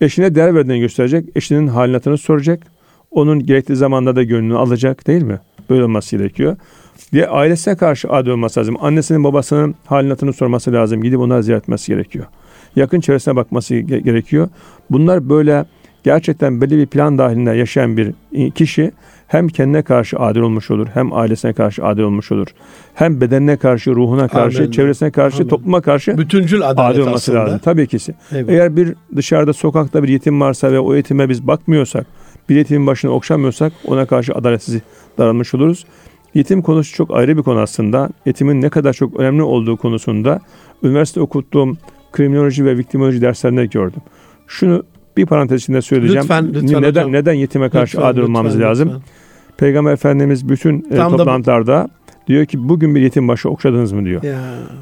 [0.00, 1.24] Eşine değer verdiğini gösterecek.
[1.34, 2.62] Eşinin halini hatırını soracak.
[3.10, 5.40] Onun gerektiği zamanda da gönlünü alacak değil mi?
[5.70, 6.56] Böyle olması gerekiyor.
[7.14, 8.76] Ve ailesine karşı adil olması lazım.
[8.80, 11.02] Annesinin babasının halini hatırını sorması lazım.
[11.02, 12.24] Gidip onları ziyaret etmesi gerekiyor.
[12.76, 14.48] Yakın çevresine bakması ge- gerekiyor.
[14.90, 15.64] Bunlar böyle
[16.04, 18.14] gerçekten belli bir plan dahilinde yaşayan bir
[18.50, 18.92] kişi
[19.28, 22.46] hem kendine karşı adil olmuş olur, hem ailesine karşı adil olmuş olur.
[22.94, 24.70] Hem bedenine karşı, ruhuna karşı, Amin.
[24.70, 25.48] çevresine karşı, Amin.
[25.48, 27.44] topluma karşı Bütüncül adalet adil olması aslında.
[27.44, 27.60] lazım.
[27.64, 27.98] Tabii ki.
[28.32, 28.48] Evet.
[28.48, 32.06] Eğer bir dışarıda sokakta bir yetim varsa ve o yetime biz bakmıyorsak,
[32.48, 34.80] bir yetimin başını okşamıyorsak ona karşı adaletsiz
[35.18, 35.84] davranmış oluruz.
[36.34, 38.10] Yetim konusu çok ayrı bir konu aslında.
[38.26, 40.40] Yetimin ne kadar çok önemli olduğu konusunda
[40.82, 41.76] üniversite okuttuğum
[42.12, 44.02] kriminoloji ve viktimoloji derslerinde gördüm.
[44.46, 44.82] Şunu
[45.18, 46.22] bir parantez içinde söyleyeceğim.
[46.22, 47.12] Lütfen, lütfen neden hocam.
[47.12, 48.88] neden yetime karşı Lütfen, adil olmamız lütfen, lazım?
[48.88, 49.02] lütfen.
[49.58, 51.88] Peygamber Efendimiz bütün e, Tam da toplantılarda
[52.26, 54.22] diyor ki bugün bir yetim başı okşadınız mı diyor.
[54.22, 54.40] Ya.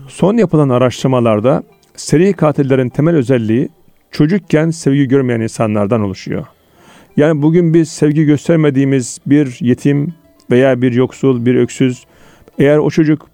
[0.08, 1.62] Son yapılan araştırmalarda
[1.96, 3.68] seri katillerin temel özelliği
[4.10, 6.46] çocukken sevgi görmeyen insanlardan oluşuyor.
[7.16, 10.14] Yani bugün biz sevgi göstermediğimiz bir yetim
[10.50, 12.04] veya bir yoksul, bir öksüz
[12.58, 13.28] eğer o çocuk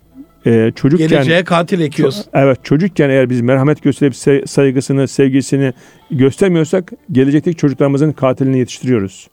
[0.46, 2.24] e, çocukken Geleceğe katil ekiyoruz.
[2.34, 5.72] Evet çocukken eğer biz merhamet gösterip se- saygısını, sevgisini
[6.10, 9.28] göstermiyorsak gelecekteki çocuklarımızın katilini yetiştiriyoruz.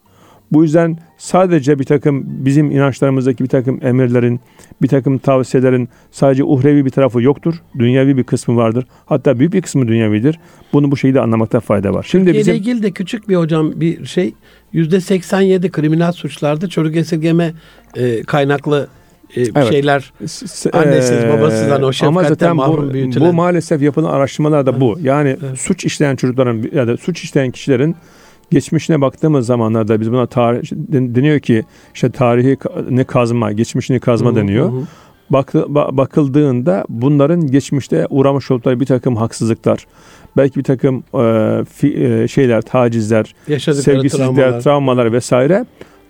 [0.52, 4.40] Bu yüzden sadece bir takım bizim inançlarımızdaki bir takım emirlerin,
[4.82, 7.54] bir takım tavsiyelerin sadece uhrevi bir tarafı yoktur.
[7.78, 8.86] Dünyevi bir kısmı vardır.
[9.06, 10.38] Hatta büyük bir kısmı dünyevidir.
[10.72, 12.06] Bunu bu şekilde anlamakta fayda var.
[12.10, 14.34] Şimdi bizim ilgili de küçük bir hocam bir şey
[14.72, 17.52] yüzde 87 kriminal suçlarda çocuk esirgeme
[17.96, 18.88] e, kaynaklı
[19.36, 19.68] e, Evet.
[19.68, 23.28] şeyler S- Annesiz, babasızdan o ama zaten mahrum bu, büyütülen.
[23.28, 24.98] bu maalesef yapılan araştırmalarda bu.
[25.02, 25.58] Yani Evet.
[25.60, 27.96] suç işleyen çocukların ya da suç işleyen kişilerin
[28.50, 31.64] geçmişine baktığımız zamanlarda biz buna tarih den- deniyor ki
[31.94, 32.56] işte tarihi
[32.90, 34.72] ne kazma, geçmişini kazma Hı, deniyor.
[34.72, 34.82] hı.
[35.30, 39.86] Bak, ba- bakıldığında bunların geçmişte uğramış oldukları bir takım haksızlıklar,
[40.36, 44.60] belki bir takım e, fi- e, şeyler, tacizler, yaşadıkları sevgisizlikler, travmalar.
[44.60, 45.64] travmalar vesaire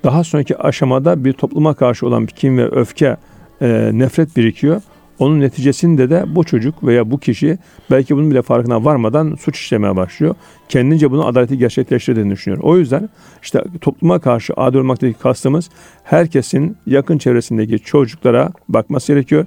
[0.04, 3.16] daha sonraki aşamada bir topluma karşı olan bir kin ve öfke,
[3.62, 4.82] e, nefret birikiyor.
[5.18, 7.58] Onun neticesinde de bu çocuk veya bu kişi
[7.90, 10.34] belki bunun bile farkına varmadan suç işlemeye başlıyor.
[10.68, 12.62] Kendince bunu adaleti gerçekleştirdiğini düşünüyor.
[12.62, 13.08] O yüzden
[13.42, 15.70] işte topluma karşı adil olmaktaki kastımız
[16.04, 19.46] herkesin yakın çevresindeki çocuklara bakması gerekiyor.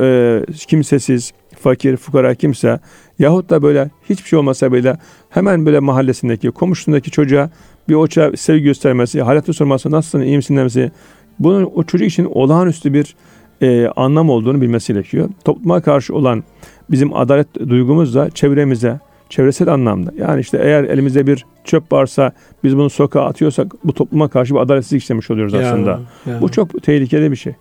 [0.00, 2.80] E, kimsesiz, fakir, fukara kimse
[3.18, 4.96] yahut da böyle hiçbir şey olmasa bile
[5.30, 7.50] hemen böyle mahallesindeki, komşusundaki çocuğa
[7.88, 10.92] bir o çocuğa sevgi göstermesi, hayatı sorması, nasılsın, iyi misin demesi,
[11.38, 13.14] bunun o çocuk için olağanüstü bir
[13.62, 15.28] e, anlam olduğunu bilmesi gerekiyor.
[15.44, 16.44] Topluma karşı olan
[16.90, 20.12] bizim adalet duygumuz da çevremize, çevresel anlamda.
[20.18, 22.32] Yani işte eğer elimizde bir çöp varsa
[22.64, 26.00] biz bunu sokağa atıyorsak bu topluma karşı bir adaletsizlik işlemiş oluyoruz aslında.
[26.26, 26.40] ya.
[26.40, 27.54] Bu çok tehlikeli bir şey.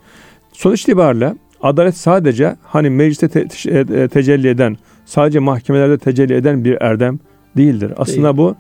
[0.54, 6.78] Sonuç itibariyle adalet sadece hani mecliste te- te- tecelli eden, sadece mahkemelerde tecelli eden bir
[6.82, 7.20] erdem
[7.58, 7.94] değildir.
[7.98, 8.38] Aslında Değil.
[8.38, 8.56] bu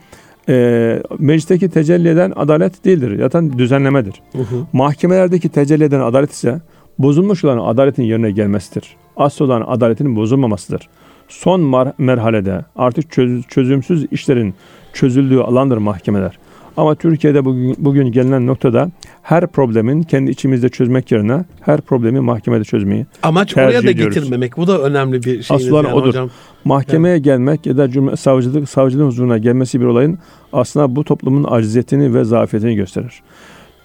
[0.49, 3.19] e, meclisteki tecelli eden adalet değildir.
[3.19, 4.21] Zaten düzenlemedir.
[4.32, 4.56] Hı hı.
[4.73, 6.62] Mahkemelerdeki tecelli eden adalet ise
[6.99, 8.95] bozulmuş olan adaletin yerine gelmesidir.
[9.17, 10.89] Asıl olan adaletin bozulmamasıdır.
[11.27, 14.53] Son mar- merhalede artık çöz- çözümsüz işlerin
[14.93, 16.38] çözüldüğü alandır mahkemeler.
[16.78, 18.92] Ama Türkiye'de bugün, bugün gelinen noktada
[19.24, 24.16] her problemin kendi içimizde çözmek yerine her problemi mahkemede çözmeyi Amaç tercih oraya da ediyoruz.
[24.16, 24.58] getirmemek.
[24.58, 25.56] Bu da önemli bir şey.
[25.56, 26.08] Asıl olan yani odur.
[26.08, 26.30] hocam.
[26.66, 30.18] Mahkemeye gelmek ya da cumhuriyet savcılık savcılığın huzuruna gelmesi bir olayın
[30.54, 33.22] aslında bu toplumun aciziyetini ve zafiyetini gösterir.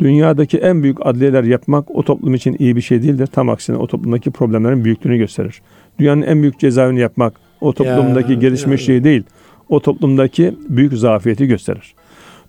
[0.00, 3.26] Dünyadaki en büyük adliyeler yapmak o toplum için iyi bir şey değildir.
[3.26, 5.62] Tam aksine o toplumdaki problemlerin büyüklüğünü gösterir.
[5.98, 9.04] Dünyanın en büyük cezaevini yapmak o toplumdaki Ya, gelişmişliği ya.
[9.04, 9.22] değil,
[9.68, 11.94] o toplumdaki büyük zafiyeti gösterir.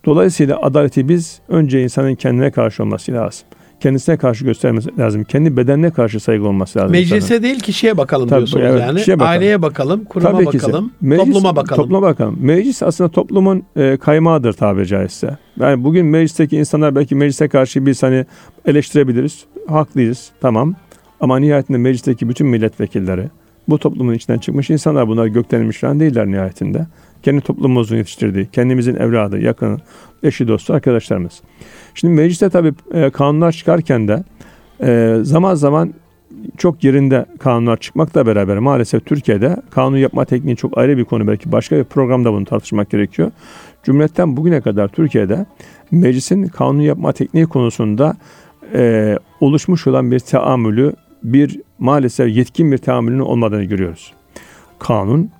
[0.04, 3.46] Dolayısıyla adaleti biz önce insanın kendine karşı olması lazım.
[3.80, 5.24] Kendisine karşı göstermesi lazım.
[5.24, 6.94] Kendi bedenine karşı saygı olması lazım.
[6.94, 7.14] insanın.
[7.16, 8.98] Meclise değil kişiye bakalım Tabii, diyorsunuz evet, yani.
[8.98, 9.20] bakalım.
[9.20, 11.82] Aileye bakalım, kuruma Tabii bakalım, Meclis- topluma bakalım.
[11.82, 12.36] Topluma bakalım.
[12.40, 15.38] Meclis aslında toplumun e, kaymağıdır tabiri caizse.
[15.60, 18.26] Yani bugün meclisteki insanlar belki meclise karşı biz hani
[18.66, 19.44] eleştirebiliriz.
[19.68, 20.30] Haklıyız.
[20.40, 20.74] Tamam.
[21.20, 23.24] Ama nihayetinde meclisteki bütün milletvekilleri,
[23.68, 26.86] Bu toplumun içinden çıkmış insanlar bunlar gökten inmiş falan değiller nihayetinde.
[27.22, 29.78] Kendi toplumumuzun yetiştirdiği, kendimizin evladı, yakını,
[30.22, 31.42] eşi, dostu, arkadaşlarımız.
[31.94, 34.24] Şimdi mecliste tabii e, kanunlar çıkarken de
[34.82, 35.94] e, zaman zaman
[36.58, 41.26] çok yerinde kanunlar çıkmakla beraber maalesef Türkiye'de kanun yapma tekniği çok ayrı bir konu.
[41.26, 43.30] Belki başka bir programda bunu tartışmak gerekiyor.
[43.82, 45.46] Cumhuriyetten bugüne kadar Türkiye'de
[45.90, 48.16] meclisin kanun yapma tekniği konusunda
[48.74, 54.12] e, oluşmuş olan bir teamülü, bir maalesef yetkin bir teamülünün olmadığını görüyoruz.
[54.78, 55.30] Kanun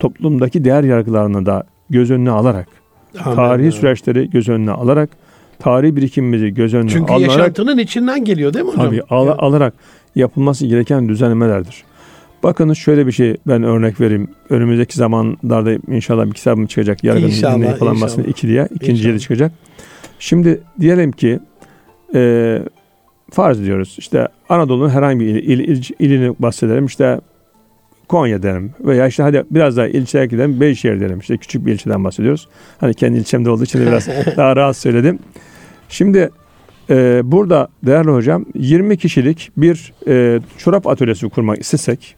[0.00, 2.68] toplumdaki değer yargılarını da göz önüne alarak,
[3.24, 3.36] Amin.
[3.36, 5.10] tarihi süreçleri göz önüne alarak,
[5.58, 7.28] tarihi birikimimizi göz önüne Çünkü alarak...
[7.28, 8.86] Çünkü yaşantının içinden geliyor değil mi hocam?
[8.86, 9.74] Tabii al, alarak
[10.14, 11.84] yapılması gereken düzenlemelerdir.
[12.42, 14.28] Bakınız şöyle bir şey ben örnek vereyim.
[14.50, 17.04] Önümüzdeki zamanlarda inşallah bir kitabım çıkacak.
[17.04, 18.68] Yargının inşallah, yapılanmasını iki diye.
[18.74, 19.52] ikinci yeri çıkacak.
[20.18, 21.40] Şimdi diyelim ki
[22.14, 22.62] e,
[23.30, 23.96] farz diyoruz.
[23.98, 26.86] İşte Anadolu'nun herhangi bir il, il, il, ilini bahsedelim.
[26.86, 27.20] İşte
[28.10, 28.72] Konya derim.
[28.80, 30.60] Veya işte hadi biraz daha ilçeye gidelim.
[30.60, 31.18] Beyşehir derim.
[31.18, 32.48] İşte küçük bir ilçeden bahsediyoruz.
[32.78, 35.18] Hani kendi ilçemde olduğu için biraz daha rahat söyledim.
[35.88, 36.30] Şimdi
[36.90, 42.16] e, burada değerli hocam 20 kişilik bir e, çorap atölyesi kurmak istesek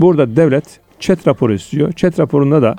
[0.00, 0.64] burada devlet
[1.00, 1.92] çet raporu istiyor.
[1.92, 2.76] Çet raporunda da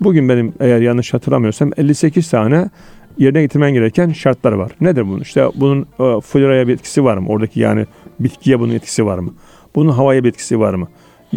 [0.00, 2.70] bugün benim eğer yanlış hatırlamıyorsam 58 tane
[3.18, 4.72] yerine getirmen gereken şartlar var.
[4.80, 5.20] Nedir bunun?
[5.20, 7.28] İşte bunun e, floraya bir etkisi var mı?
[7.28, 7.86] Oradaki yani
[8.20, 9.34] bitkiye bunun etkisi var mı?
[9.74, 10.88] Bunun havaya bir etkisi var mı?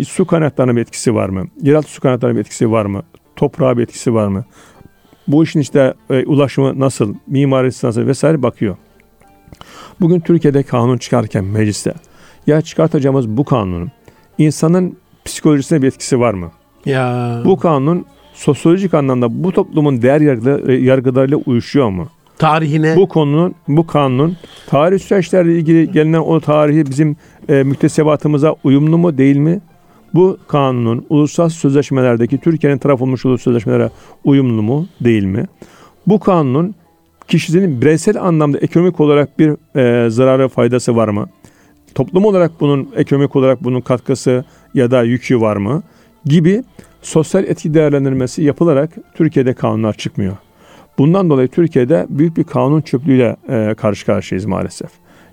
[0.08, 1.48] Su kaynaklarına bir etkisi var mı?
[1.62, 3.04] Yeraltı su kaynaklarına bir etkisi var mı?
[3.36, 4.46] Toprağa bir etkisi var mı?
[5.28, 8.78] Bu işin işte e, ulaşımı nasıl, mimarisi nasıl vesaire bakıyor.
[10.02, 11.94] Bugün Türkiye'de kanun çıkarken mecliste
[12.48, 13.92] ya çıkartacağımız bu kanunun
[14.38, 16.52] insanın psikolojisine bir etkisi var mı?
[16.86, 17.42] Ya.
[17.46, 20.22] Bu kanun sosyolojik anlamda bu toplumun değer
[20.78, 22.08] yargılarıyla uyuşuyor mu?
[22.38, 22.96] Tarihine.
[22.96, 27.16] Bu konunun, bu kanunun tarih süreçlerle ilgili gelinen o tarihi bizim
[27.50, 29.62] e, müktesebatımıza uyumlu mu değil mi?
[30.14, 33.90] Bu kanunun uluslararası sözleşmelerdeki Türkiye'nin taraf olmuş olduğu sözleşmelere
[34.24, 35.46] uyumlu mu değil mi?
[36.08, 36.76] Bu kanunun
[37.28, 41.30] kişinin bireysel anlamda ekonomik olarak bir e, zararı faydası var mı?
[41.96, 45.84] Toplum olarak bunun ekonomik olarak bunun katkısı ya da yükü var mı?
[46.26, 46.64] Gibi
[47.02, 50.38] sosyal etki değerlendirmesi yapılarak Türkiye'de kanunlar çıkmıyor.
[50.98, 54.90] Bundan dolayı Türkiye'de büyük bir kanun çöplüğüyle e, karşı karşıyayız maalesef.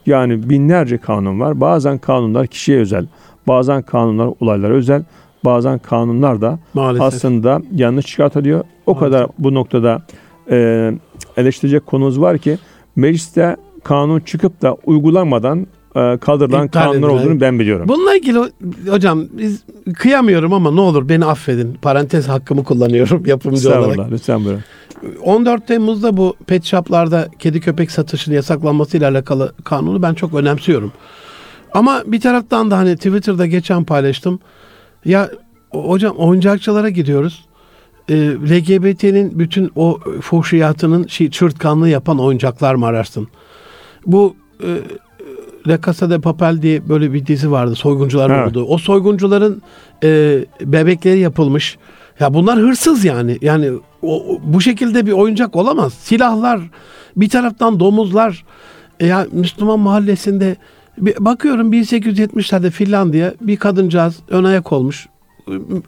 [0.07, 1.61] Yani binlerce kanun var.
[1.61, 3.07] Bazen kanunlar kişiye özel,
[3.49, 5.05] bazen kanunlar olaylara özel,
[5.45, 7.07] bazen kanunlar da maalesef.
[7.07, 8.61] aslında yanlış çıkartılıyor.
[8.87, 9.13] O maalesef.
[9.13, 10.03] kadar bu noktada
[10.51, 10.91] e,
[11.37, 12.59] eleştirecek konumuz var ki
[12.97, 17.23] mecliste kanun çıkıp da uygulanmadan e, kaldırılan İptal kanunlar edilen.
[17.23, 17.89] olduğunu ben biliyorum.
[17.89, 18.39] Bununla ilgili
[18.91, 19.63] hocam biz
[19.95, 21.75] kıyamıyorum ama ne olur beni affedin.
[21.83, 24.11] Parantez hakkımı kullanıyorum yapımcı olarak.
[24.11, 24.63] Lütfen buyurun.
[25.23, 30.93] 14 Temmuz'da bu pet shoplarda kedi köpek satışının yasaklanmasıyla alakalı kanunu ben çok önemsiyorum.
[31.73, 34.41] Ama bir taraftan da hani Twitter'da geçen paylaştım.
[35.05, 35.31] Ya
[35.71, 37.49] hocam oyuncakçılara gidiyoruz
[38.09, 43.29] e, LGBT'nin bütün o fuhşiyatının şey, çırtkanlığı yapan oyuncaklar mı ararsın?
[44.07, 44.69] Bu e,
[45.67, 47.75] La Casa de Papel diye böyle bir dizi vardı.
[47.75, 48.49] Soyguncular evet.
[48.49, 48.65] olduğu.
[48.65, 49.63] O soyguncuların
[50.05, 51.79] e, bebekleri yapılmış.
[52.21, 53.39] Ya bunlar hırsız yani.
[53.41, 53.71] Yani
[54.03, 55.95] o, bu şekilde bir oyuncak olamaz.
[55.95, 56.61] Silahlar,
[57.17, 58.45] bir taraftan domuzlar.
[59.01, 60.57] E ya Müslüman mahallesinde
[61.01, 65.09] bir, bakıyorum 1870'lerde Finlandiya bir kadıncağız ön ayak olmuş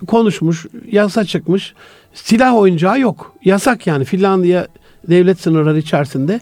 [0.07, 1.75] konuşmuş, yasa çıkmış.
[2.15, 3.35] Silah oyuncağı yok.
[3.45, 4.67] Yasak yani Finlandiya
[5.09, 6.41] devlet sınırları içerisinde.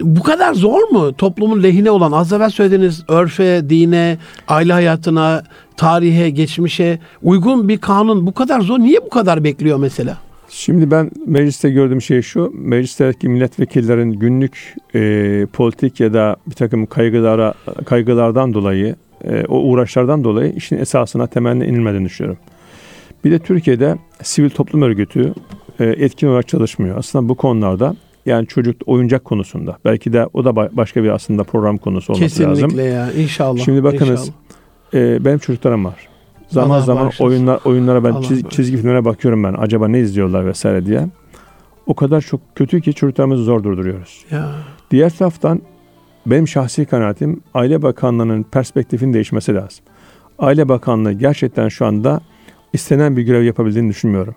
[0.00, 5.42] Bu kadar zor mu toplumun lehine olan az evvel söylediğiniz örfe, dine, aile hayatına,
[5.76, 8.78] tarihe, geçmişe uygun bir kanun bu kadar zor.
[8.78, 10.16] Niye bu kadar bekliyor mesela?
[10.48, 16.86] Şimdi ben mecliste gördüğüm şey şu, meclisteki milletvekillerin günlük e, politik ya da bir takım
[16.86, 17.54] kaygılara
[17.86, 22.40] kaygılardan dolayı, e, o uğraşlardan dolayı işin esasına temeline inilmediğini düşünüyorum.
[23.24, 25.34] Bir de Türkiye'de sivil toplum örgütü
[25.80, 26.96] e, etkin olarak çalışmıyor.
[26.98, 31.78] Aslında bu konularda yani çocuk oyuncak konusunda belki de o da başka bir aslında program
[31.78, 32.70] konusu olması Kesinlikle lazım.
[32.70, 33.64] Kesinlikle ya inşallah.
[33.64, 34.30] Şimdi bakınız
[34.94, 36.08] e, benim çocuklarım var.
[36.48, 39.54] Zaman Allah zaman oyunlar oyunlara ben çiz, çizgi filmlere bakıyorum ben.
[39.58, 41.08] Acaba ne izliyorlar vesaire diye.
[41.86, 44.24] O kadar çok kötü ki çocuklarımızı zor durduruyoruz.
[44.30, 44.50] Ya.
[44.90, 45.62] Diğer taraftan
[46.26, 49.84] benim şahsi kanaatim Aile Bakanlığı'nın perspektifinin değişmesi lazım.
[50.38, 52.20] Aile Bakanlığı gerçekten şu anda
[52.72, 54.34] istenen bir görev yapabildiğini düşünmüyorum.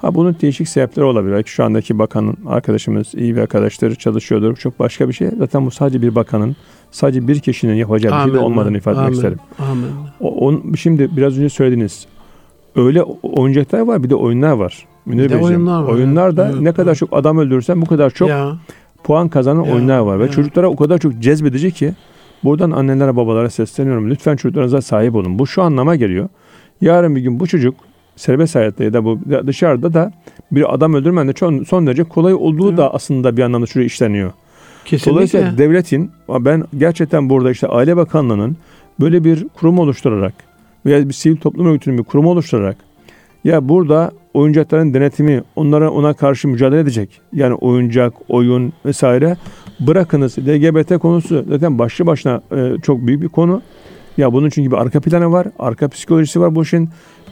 [0.00, 1.32] Ha bunun değişik sebepleri olabilir.
[1.32, 4.56] Belki şu andaki bakanın arkadaşımız iyi bir arkadaşları çalışıyordur.
[4.56, 5.28] Çok başka bir şey.
[5.38, 6.56] Zaten bu sadece bir bakanın,
[6.90, 8.34] sadece bir kişinin yapacağı Amin.
[8.34, 9.06] bir şey olmadığını ifade Amin.
[9.06, 9.38] etmek isterim.
[9.58, 9.86] Amin.
[10.20, 12.06] O, on, şimdi biraz önce söylediniz.
[12.76, 14.86] Öyle oyuncaklar var bir de oyunlar var.
[15.06, 15.92] Münir bir de oyunlar var.
[15.92, 16.98] Oyunlar da evet, ne kadar evet.
[16.98, 18.56] çok adam öldürürsen bu kadar çok ya.
[19.04, 19.74] puan kazanan ya.
[19.74, 20.18] oyunlar var.
[20.18, 20.30] Ve ya.
[20.30, 21.92] çocuklara o kadar çok cezbedici ki
[22.44, 24.10] buradan annelere babalara sesleniyorum.
[24.10, 25.38] Lütfen çocuklarınıza sahip olun.
[25.38, 26.28] Bu şu anlama geliyor.
[26.80, 27.74] Yarın bir gün bu çocuk
[28.20, 30.12] serbest hayatta ya da bu dışarıda da
[30.52, 34.32] bir adam öldürmen de çok, son derece kolay olduğu da aslında bir anlamda şuraya işleniyor.
[34.84, 35.12] Kesinlikle.
[35.12, 38.56] Dolayısıyla devletin ben gerçekten burada işte Aile Bakanlığı'nın
[39.00, 40.34] böyle bir kurum oluşturarak
[40.86, 42.76] veya bir sivil toplum örgütünün bir kurum oluşturarak
[43.44, 47.20] ya burada oyuncakların denetimi onlara ona karşı mücadele edecek.
[47.32, 49.36] Yani oyuncak, oyun vesaire
[49.80, 53.62] bırakınız LGBT konusu zaten başlı başına e, çok büyük bir konu.
[54.20, 56.88] Ya bunun çünkü bir arka planı var, arka psikolojisi var bu işin.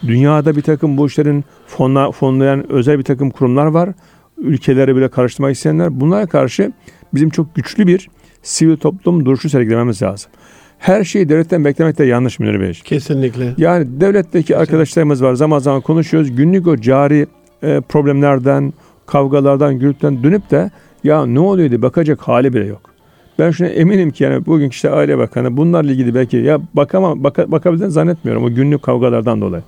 [0.07, 3.91] Dünyada bir takım bu işlerin fonla, fonlayan özel bir takım kurumlar var.
[4.39, 6.01] Ülkeleri bile karıştırmak isteyenler.
[6.01, 6.73] Bunlara karşı
[7.15, 8.09] bizim çok güçlü bir
[8.43, 10.31] sivil toplum duruşu sergilememiz lazım.
[10.79, 12.73] Her şeyi devletten beklemek de yanlış Münir Bey.
[12.85, 13.55] Kesinlikle.
[13.59, 15.35] Yani devletteki arkadaşlarımız var.
[15.35, 16.37] Zaman zaman konuşuyoruz.
[16.37, 17.27] Günlük o cari
[17.63, 18.73] e, problemlerden,
[19.07, 20.71] kavgalardan, gürültüden dönüp de
[21.05, 22.81] ya ne oluyor diye bakacak hali bile yok.
[23.39, 27.53] Ben şuna eminim ki yani bugün işte Aile Bakanı bunlarla ilgili belki ya bakamam baka,
[27.53, 29.63] bakabildiğini zannetmiyorum o günlük kavgalardan dolayı.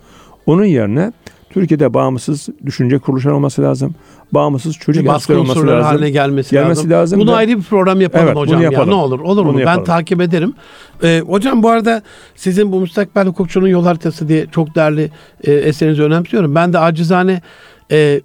[0.46, 1.12] Onun yerine
[1.50, 3.94] Türkiye'de bağımsız düşünce kuruluşları olması lazım.
[4.32, 5.84] Bağımsız çocuk baskı olması lazım.
[5.84, 6.90] haline gelmesi, gelmesi lazım.
[6.90, 7.20] lazım.
[7.20, 8.90] Bunu ayrı bir program yapalım evet, hocam yapalım.
[8.90, 9.20] ya ne olur.
[9.20, 9.60] Olur bunu mu?
[9.60, 9.78] Yapalım.
[9.78, 10.54] Ben takip ederim.
[11.02, 12.02] Ee, hocam bu arada
[12.36, 15.10] sizin bu müstakbel hukukçunun yol haritası diye çok değerli
[15.44, 16.54] e, eserinizi önemsiyorum.
[16.54, 17.42] Ben de acizane
[17.90, 18.20] e,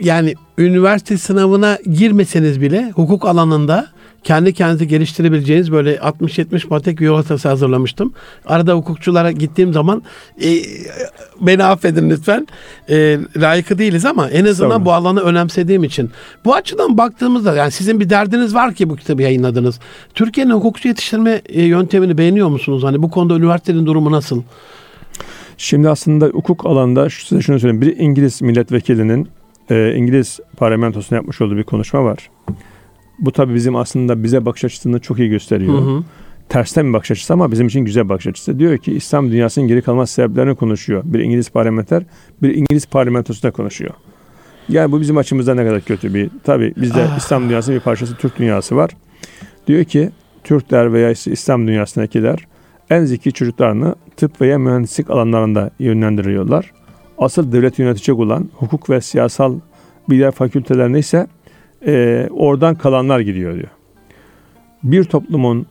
[0.00, 3.86] yani üniversite sınavına girmeseniz bile hukuk alanında
[4.24, 8.12] kendi kendinizi geliştirebileceğiniz böyle 60-70 maddelik bir yol haritası hazırlamıştım.
[8.46, 10.02] Arada hukukçulara gittiğim zaman
[10.42, 10.48] e,
[11.40, 12.46] beni affedin lütfen.
[12.90, 16.10] E, layıkı değiliz ama en azından bu alanı önemsediğim için.
[16.44, 19.80] Bu açıdan baktığımızda yani sizin bir derdiniz var ki bu kitabı yayınladınız.
[20.14, 22.82] Türkiye'nin hukukçu yetiştirme e, yöntemini beğeniyor musunuz?
[22.84, 24.42] Hani bu konuda üniversitenin durumu nasıl?
[25.58, 27.82] Şimdi aslında hukuk alanında size şunu söyleyeyim.
[27.82, 29.28] Bir İngiliz milletvekilinin
[29.70, 32.30] e, İngiliz parlamentosunda yapmış olduğu bir konuşma var.
[33.18, 35.74] Bu tabii bizim aslında bize bakış açısını çok iyi gösteriyor.
[35.74, 36.02] Hı hı.
[36.48, 38.58] Tersten bir bakış açısı ama bizim için güzel bakış açısı.
[38.58, 41.02] Diyor ki İslam dünyasının geri kalması sebeplerini konuşuyor.
[41.04, 42.02] Bir İngiliz parlamenter,
[42.42, 43.94] bir İngiliz parlamentosunda konuşuyor.
[44.68, 46.30] Yani bu bizim açımızdan ne kadar kötü bir.
[46.44, 47.16] Tabii bizde ah.
[47.18, 48.90] İslam dünyasının bir parçası Türk dünyası var.
[49.66, 50.10] Diyor ki
[50.44, 52.46] Türkler veya İslam dünyasındakiler
[52.90, 56.72] en zeki çocuklarını tıp veya mühendislik alanlarında yönlendiriyorlar.
[57.18, 59.54] Asıl devlet yönetecek olan hukuk ve siyasal
[60.10, 61.26] bilgiler fakültelerine ise
[61.86, 63.68] e, oradan kalanlar gidiyor diyor.
[64.82, 65.66] Bir toplumun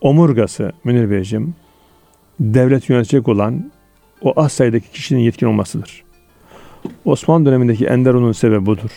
[0.00, 1.54] omurgası Münir Beyciğim
[2.40, 3.70] devlet yönetecek olan
[4.22, 6.04] o az sayıdaki kişinin yetkin olmasıdır.
[7.04, 8.90] Osmanlı dönemindeki Enderun'un sebebi budur.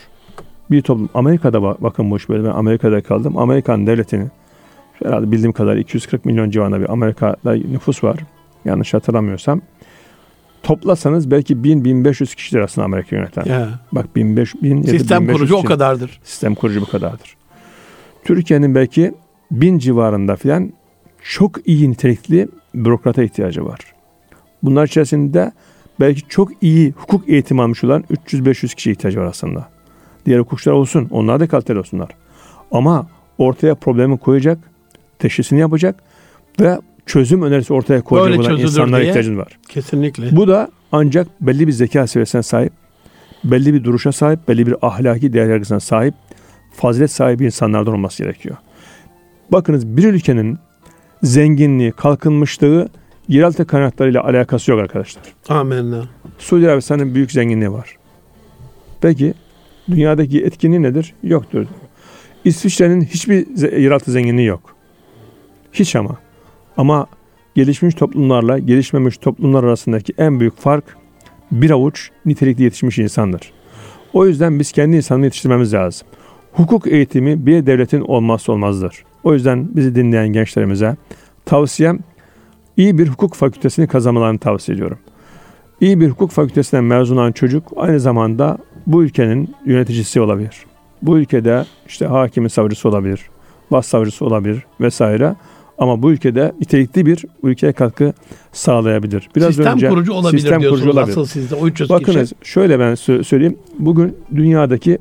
[0.71, 3.37] Bir toplum Amerika'da bakın bu iş böyle ben Amerika'da kaldım.
[3.37, 4.27] Amerikan devletini
[5.03, 8.19] herhalde bildiğim kadar 240 milyon civarında bir Amerika'da nüfus var.
[8.65, 9.61] Yanlış hatırlamıyorsam.
[10.63, 13.45] Toplasanız belki 1000-1500 kişidir aslında Amerika yöneten.
[13.45, 13.69] Yeah.
[13.91, 15.55] Bak 1500 1000 Sistem kurucu kişi.
[15.55, 16.19] o kadardır.
[16.23, 17.35] Sistem kurucu bu kadardır.
[18.23, 19.13] Türkiye'nin belki
[19.51, 20.73] bin civarında filan
[21.23, 23.79] çok iyi nitelikli bürokrata ihtiyacı var.
[24.63, 25.51] Bunlar içerisinde
[25.99, 29.69] belki çok iyi hukuk eğitimi almış olan 300-500 kişi ihtiyacı var aslında.
[30.25, 32.09] Diğer hukukçular olsun, onlar da kaliteli olsunlar.
[32.71, 33.07] Ama
[33.37, 34.57] ortaya problemi koyacak,
[35.19, 36.03] teşhisini yapacak
[36.59, 36.79] ve
[37.09, 39.59] çözüm önerisi ortaya koyacak olan insanlara ihtiyacın var.
[39.69, 40.35] Kesinlikle.
[40.35, 42.73] Bu da ancak belli bir zeka seviyesine sahip,
[43.43, 46.13] belli bir duruşa sahip, belli bir ahlaki değer yargısına sahip,
[46.73, 48.55] fazilet sahibi insanlardan olması gerekiyor.
[49.51, 50.57] Bakınız bir ülkenin
[51.23, 52.89] zenginliği, kalkınmışlığı
[53.27, 55.23] yeraltı kaynaklarıyla alakası yok arkadaşlar.
[55.49, 56.03] Amenna.
[56.37, 57.97] Suudi Arabistan'ın büyük zenginliği var.
[59.01, 59.33] Peki
[59.91, 61.13] dünyadaki etkinliği nedir?
[61.23, 61.65] Yoktur.
[62.45, 64.75] İsviçre'nin hiçbir yeraltı zenginliği yok.
[65.73, 66.17] Hiç ama.
[66.79, 67.07] Ama
[67.55, 70.83] gelişmiş toplumlarla gelişmemiş toplumlar arasındaki en büyük fark
[71.51, 73.53] bir avuç nitelikli yetişmiş insandır.
[74.13, 76.07] O yüzden biz kendi insanı yetiştirmemiz lazım.
[76.53, 79.03] Hukuk eğitimi bir devletin olmazsa olmazdır.
[79.23, 80.95] O yüzden bizi dinleyen gençlerimize
[81.45, 81.99] tavsiyem
[82.77, 84.99] iyi bir hukuk fakültesini kazanmalarını tavsiye ediyorum.
[85.81, 88.57] İyi bir hukuk fakültesinden mezun olan çocuk aynı zamanda
[88.87, 90.65] bu ülkenin yöneticisi olabilir.
[91.01, 93.21] Bu ülkede işte hakimi savcısı olabilir,
[93.71, 95.35] başsavcısı olabilir vesaire.
[95.79, 98.13] Ama bu ülkede nitelikli bir ülkeye katkı
[98.51, 99.29] sağlayabilir.
[99.35, 101.11] Biraz sistem önce kurucu olabilir sistem diyorsunuz kurucu olabilir.
[101.17, 102.51] asıl sizde o 300 Bakınız kişi.
[102.51, 103.57] şöyle ben söyleyeyim.
[103.79, 104.97] Bugün dünyadaki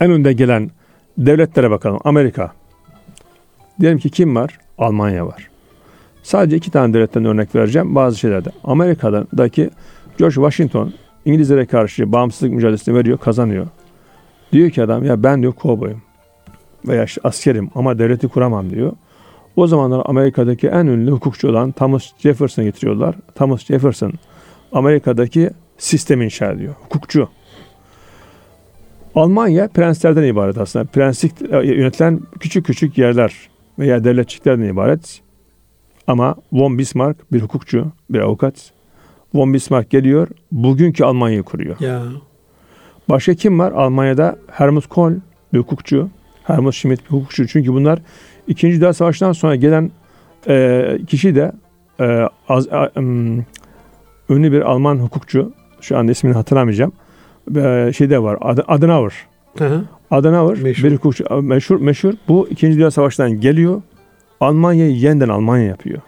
[0.00, 0.70] en önde gelen
[1.18, 2.00] devletlere bakalım.
[2.04, 2.52] Amerika.
[3.80, 4.58] Diyelim ki kim var?
[4.78, 5.48] Almanya var.
[6.22, 8.50] Sadece iki tane devletten örnek vereceğim bazı şeylerde.
[8.64, 9.70] Amerika'daki
[10.18, 10.92] George Washington
[11.24, 13.66] İngilizlere karşı bağımsızlık mücadelesini veriyor, kazanıyor.
[14.52, 16.02] Diyor ki adam ya ben diyor kovboyum
[16.88, 18.92] veya işte askerim ama devleti kuramam diyor.
[19.56, 23.14] O zamanlar Amerika'daki en ünlü hukukçu olan Thomas Jefferson'ı getiriyorlar.
[23.34, 24.12] Thomas Jefferson
[24.72, 26.74] Amerika'daki sistem inşa ediyor.
[26.82, 27.28] Hukukçu.
[29.14, 30.84] Almanya prenslerden ibaret aslında.
[30.84, 33.34] Prenslik e, yönetilen küçük küçük yerler
[33.78, 35.20] veya devletçiklerden ibaret.
[36.06, 38.72] Ama von Bismarck bir hukukçu, bir avukat.
[39.34, 40.28] Von Bismarck geliyor.
[40.52, 41.80] Bugünkü Almanya'yı kuruyor.
[41.80, 42.02] Ya.
[43.08, 43.72] Başka kim var?
[43.72, 45.12] Almanya'da Helmut Kohl
[45.52, 46.10] bir hukukçu.
[46.44, 47.46] Helmut Schmidt bir hukukçu.
[47.46, 47.98] Çünkü bunlar
[48.48, 49.90] İkinci Dünya Savaşı'ndan sonra gelen
[50.48, 51.52] e, kişi de
[52.00, 53.38] e, az, a, em,
[54.30, 55.52] ünlü bir Alman hukukçu.
[55.80, 56.92] Şu anda ismini hatırlamayacağım.
[57.56, 58.38] E, şey de var.
[58.40, 59.12] Ad- Adenauer.
[59.58, 59.84] Hı hı.
[60.10, 60.84] Adenauer Meşhur.
[60.88, 61.42] bir hukukçu.
[61.42, 62.12] Meşhur, meşhur.
[62.28, 63.82] Bu İkinci Dünya Savaşı'ndan geliyor.
[64.40, 65.98] Almanya'yı yeniden Almanya yapıyor.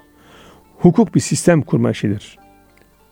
[0.79, 2.39] Hukuk bir sistem kurma işidir.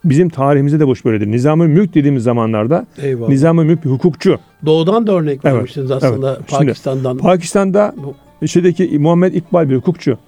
[0.05, 1.27] Bizim tarihimizde de boş böyledir.
[1.31, 3.29] Nizam-ı Mülk dediğimiz zamanlarda Eyvallah.
[3.29, 4.39] Nizam-ı Mülk bir hukukçu.
[4.67, 6.51] Doğudan da örnek Evet, vermiştiniz aslında evet.
[6.51, 7.19] Şimdi, Pakistan'dan.
[7.19, 8.15] Pakistan'da Bu-
[8.49, 10.19] şeydeki Muhammed İkbal bir hukukçu.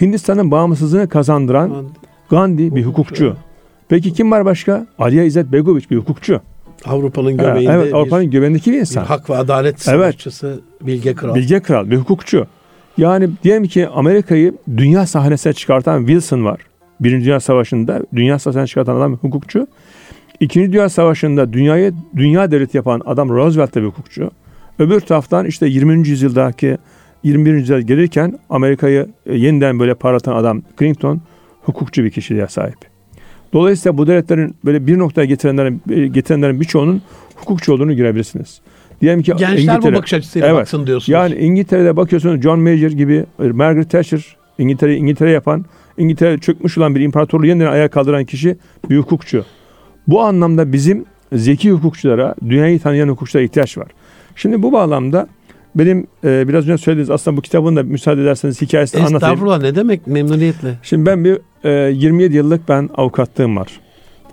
[0.00, 1.84] Hindistan'ın bağımsızlığını kazandıran
[2.30, 3.36] Gandhi bir Hukukçu.
[3.88, 4.86] Peki kim var başka?
[4.98, 6.40] Aliye İzzet Begoviç bir hukukçu.
[6.84, 9.04] Avrupa'nın göbeğinde evet bir, Avrupa'nın göbeğindeki bir bir insan.
[9.04, 11.34] hak ve adalet savaşçısı Bilge Kral.
[11.34, 12.46] Bilge Kral bir hukukçu.
[12.98, 16.60] Yani diyelim ki Amerika'yı dünya sahnesine çıkartan Wilson var.
[17.00, 19.66] Birinci Dünya Savaşı'nda dünya sahnesine çıkartan adam bir hukukçu.
[20.40, 24.30] İkinci Dünya Savaşı'nda dünyayı dünya devleti yapan adam Roosevelt de bir hukukçu.
[24.78, 26.08] Öbür taraftan işte 20.
[26.08, 26.78] yüzyıldaki
[27.24, 27.52] 21.
[27.52, 31.20] yüzyıla gelirken Amerika'yı e, yeniden böyle parlatan adam Clinton
[31.62, 32.78] hukukçu bir kişiliğe sahip.
[33.52, 37.02] Dolayısıyla bu devletlerin böyle bir noktaya getirenlerin e, getirenlerin birçoğunun
[37.34, 38.60] hukukçu olduğunu görebilirsiniz.
[39.00, 40.56] Diyelim ki Gençler İngiltere- bu bakış açısıyla Evet.
[40.60, 41.08] baksın diyorsunuz.
[41.08, 45.64] yani İngiltere'de bakıyorsunuz John Major gibi, e, Margaret Thatcher, İngiltere İngiltere yapan,
[45.98, 48.56] İngiltere çökmüş olan bir imparatorluğu yeniden ayağa kaldıran kişi
[48.90, 49.44] bir hukukçu.
[50.08, 53.86] Bu anlamda bizim zeki hukukçulara, dünyayı tanıyan hukukçulara ihtiyaç var.
[54.36, 55.28] Şimdi bu bağlamda
[55.74, 59.34] benim e, biraz önce söylediğiniz aslında bu kitabın da müsaade ederseniz hikayesini anlatayım.
[59.34, 60.78] Estağfurullah ne demek memnuniyetle.
[60.82, 63.80] Şimdi ben bir e, 27 yıllık ben avukatlığım var.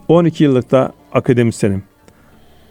[0.07, 1.83] 12 yıllık da akademisyenim.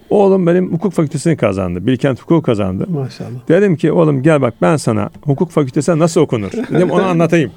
[0.09, 1.87] Oğlum benim hukuk fakültesini kazandı.
[1.87, 2.85] Bilkent Hukuk kazandı.
[2.89, 3.47] Maşallah.
[3.47, 6.51] Dedim ki oğlum gel bak ben sana hukuk fakültesine nasıl okunur?
[6.51, 7.51] Dedim onu anlatayım.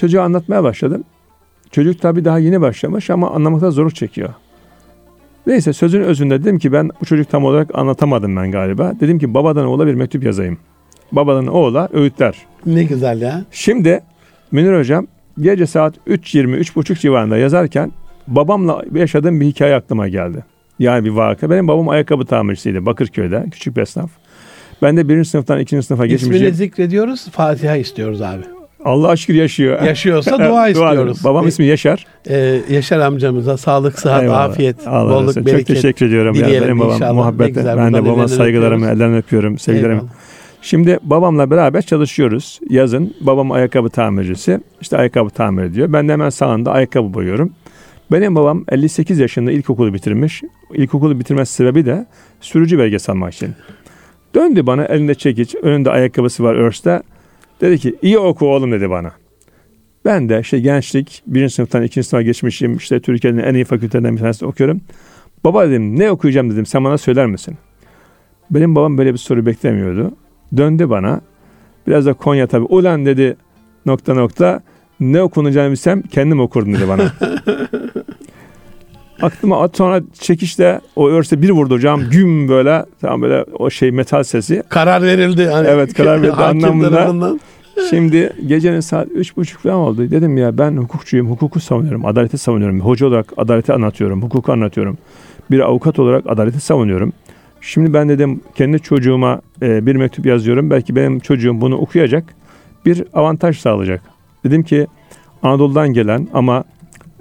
[0.00, 1.04] Çocuğa anlatmaya başladım.
[1.70, 4.28] Çocuk tabii daha yeni başlamış ama anlamakta zorluk çekiyor.
[5.46, 8.92] Neyse sözün özünde dedim ki ben bu çocuk tam olarak anlatamadım ben galiba.
[9.00, 10.58] Dedim ki babadan oğula bir mektup yazayım.
[11.12, 12.34] Babadan oğula öğütler.
[12.66, 13.44] Ne güzel ya.
[13.50, 14.00] Şimdi
[14.52, 15.06] Münir Hocam
[15.40, 17.92] gece saat 3.20, 3.30 civarında yazarken
[18.26, 20.44] babamla yaşadığım bir hikaye aklıma geldi.
[20.78, 21.50] Yani bir vaka.
[21.50, 23.44] Benim babam ayakkabı tamircisiydi Bakırköy'de.
[23.52, 24.10] Küçük bir esnaf.
[24.82, 26.54] Ben de birinci sınıftan ikinci sınıfa İsmini geçmişim.
[26.54, 27.28] zikrediyoruz.
[27.30, 28.42] Fatiha istiyoruz abi.
[28.84, 29.82] Allah şükür yaşıyor.
[29.82, 31.24] Yaşıyorsa dua istiyoruz.
[31.24, 32.06] Babam ismi Yaşar.
[32.28, 34.44] Ee, Yaşar amcamıza sağlık, sıhhat, Eyvallah.
[34.44, 35.46] afiyet, Allah bolluk, olsun.
[35.46, 35.66] bereket.
[35.66, 36.34] Çok teşekkür ediyorum.
[36.34, 36.62] Ya.
[36.62, 37.12] Benim babam inşallah.
[37.14, 37.56] Muhabbet.
[37.56, 39.18] Ben de babama saygılarımı, öpüyoruz.
[39.18, 39.58] öpüyorum.
[39.58, 40.02] Sevgilerimi.
[40.62, 42.60] Şimdi babamla beraber çalışıyoruz.
[42.70, 44.60] Yazın babam ayakkabı tamircisi.
[44.80, 45.92] İşte ayakkabı tamir ediyor.
[45.92, 47.52] Ben de hemen sağında ayakkabı boyuyorum.
[48.12, 50.42] Benim babam 58 yaşında ilkokulu bitirmiş.
[50.74, 52.06] İlkokulu bitirmesi sebebi de
[52.40, 53.54] sürücü belgesi almak için.
[54.34, 57.02] Döndü bana elinde çekiç, önünde ayakkabısı var örste.
[57.60, 59.12] Dedi ki iyi oku oğlum dedi bana.
[60.04, 62.76] Ben de işte gençlik birinci sınıftan ikinci sınıfa geçmişim.
[62.76, 64.80] İşte Türkiye'nin en iyi fakültelerinden bir tanesini okuyorum.
[65.44, 67.56] Baba dedim ne okuyacağım dedim sen bana söyler misin?
[68.50, 70.14] Benim babam böyle bir soru beklemiyordu.
[70.56, 71.20] Döndü bana.
[71.86, 72.64] Biraz da Konya tabii.
[72.64, 73.36] Ulan dedi
[73.86, 74.62] nokta nokta
[75.00, 77.12] ne okunacağını bilsem kendim okurdum dedi bana.
[79.22, 83.90] Aklıma at sonra çekişte o örse bir vurdu hocam güm böyle tam böyle o şey
[83.90, 84.62] metal sesi.
[84.68, 85.46] Karar verildi.
[85.46, 86.90] Hani Evet, karar verildi anlamında.
[86.90, 87.40] tarafından.
[87.90, 90.10] Şimdi gecenin saat üç buçuk falan oldu.
[90.10, 92.80] Dedim ya ben hukukçuyum, hukuku savunuyorum, adaleti savunuyorum.
[92.80, 94.98] Hoca olarak adaleti anlatıyorum, hukuku anlatıyorum.
[95.50, 97.12] Bir avukat olarak adaleti savunuyorum.
[97.60, 100.70] Şimdi ben dedim kendi çocuğuma e, bir mektup yazıyorum.
[100.70, 102.24] Belki benim çocuğum bunu okuyacak.
[102.86, 104.02] Bir avantaj sağlayacak.
[104.44, 104.86] Dedim ki
[105.42, 106.64] Anadolu'dan gelen ama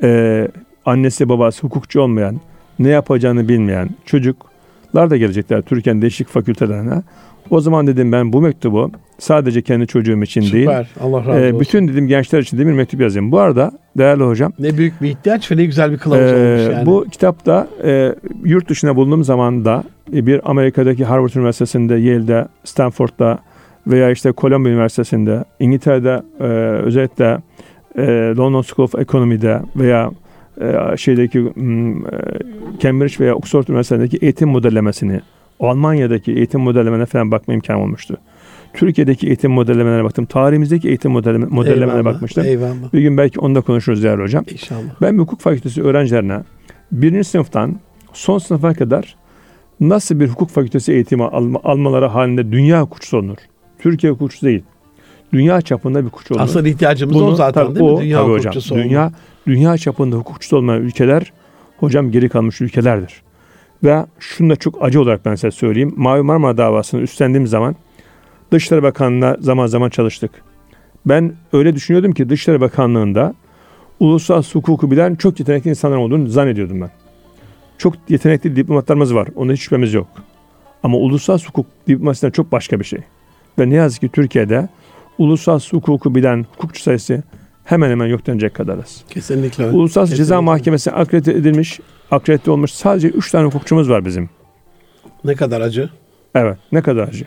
[0.03, 0.47] e,
[0.86, 2.39] annesi babası hukukçu olmayan,
[2.79, 7.01] ne yapacağını bilmeyen çocuklar da gelecekler Türkiye'nin değişik fakültelerine.
[7.49, 10.88] O zaman dedim ben bu mektubu sadece kendi çocuğum için değil, Süper.
[11.01, 11.59] Allah razı e, olsun.
[11.59, 13.31] bütün dedim gençler için de bir mektup yazayım.
[13.31, 16.75] Bu arada değerli hocam, Ne büyük bir ihtiyaç ve ne güzel bir kılavuz ee, olmuş
[16.75, 16.86] yani.
[16.86, 23.39] Bu kitapta e, yurt dışına bulunduğum zaman da e, bir Amerika'daki Harvard Üniversitesi'nde, Yale'de, Stanford'da
[23.88, 26.43] veya işte Columbia Üniversitesi'nde, İngiltere'de e,
[26.84, 27.38] özellikle
[27.97, 28.03] e,
[28.38, 30.22] London School of Economy'de veya e,
[30.97, 35.21] şeydeki m, e, Cambridge veya Oxford Üniversitesi'ndeki eğitim modellemesini,
[35.59, 38.17] Almanya'daki eğitim modellemelerine falan bakma imkanım olmuştu.
[38.73, 40.25] Türkiye'deki eğitim modellemelerine baktım.
[40.25, 42.45] Tarihimizdeki eğitim modelleme, modellemelerine Eyvallah, bakmıştım.
[42.45, 42.93] Eyvallah.
[42.93, 44.45] Bir gün belki onu da konuşuruz değerli hocam.
[44.51, 45.01] İnşallah.
[45.01, 46.39] Ben hukuk fakültesi öğrencilerine
[46.91, 47.79] birinci sınıftan
[48.13, 49.15] son sınıfa kadar
[49.79, 53.37] nasıl bir hukuk fakültesi eğitimi alma, almaları halinde dünya hukukçusu olunur.
[53.79, 54.63] Türkiye hukukçusu değil.
[55.34, 56.45] Dünya çapında bir hukukçu olunur.
[56.45, 57.91] Asıl ihtiyacımız o zaten tabii değil mi?
[57.91, 58.86] o, Dünya tabii hukukçusu olmak.
[58.86, 59.11] Dünya,
[59.47, 61.34] dünya çapında hukukçusu olmayan ülkeler
[61.77, 63.21] hocam geri kalmış ülkelerdir.
[63.84, 65.93] Ve şunu da çok acı olarak ben size söyleyeyim.
[65.97, 67.75] Mavi Marmara davasını üstlendiğim zaman
[68.51, 70.31] Dışişleri Bakanlığı'na zaman zaman çalıştık.
[71.05, 73.34] Ben öyle düşünüyordum ki Dışişleri Bakanlığı'nda
[73.99, 76.91] uluslararası hukuku bilen çok yetenekli insanlar olduğunu zannediyordum ben.
[77.77, 79.27] Çok yetenekli diplomatlarımız var.
[79.36, 80.07] Onda hiç şüphemiz yok.
[80.84, 82.99] Ama uluslararası hukuk diplomasiden çok başka bir şey.
[83.59, 84.69] Ve ne yazık ki Türkiye'de
[85.18, 87.24] uluslararası hukuku bilen hukukçu sayısı
[87.64, 89.03] hemen hemen yok denecek kadarız.
[89.09, 89.78] Kesinlikle öyle.
[89.78, 90.26] Uluslararası Kesinlikle.
[90.26, 91.80] Ceza Mahkemesi akredite edilmiş,
[92.11, 94.30] akredite olmuş sadece 3 tane hukukçumuz var bizim.
[95.24, 95.89] Ne kadar acı.
[96.36, 97.26] Evet ne kadar acı.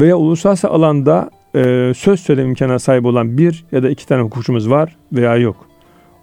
[0.00, 4.70] Veya uluslararası alanda e, söz söyleme imkanına sahip olan bir ya da iki tane hukukçumuz
[4.70, 5.66] var veya yok.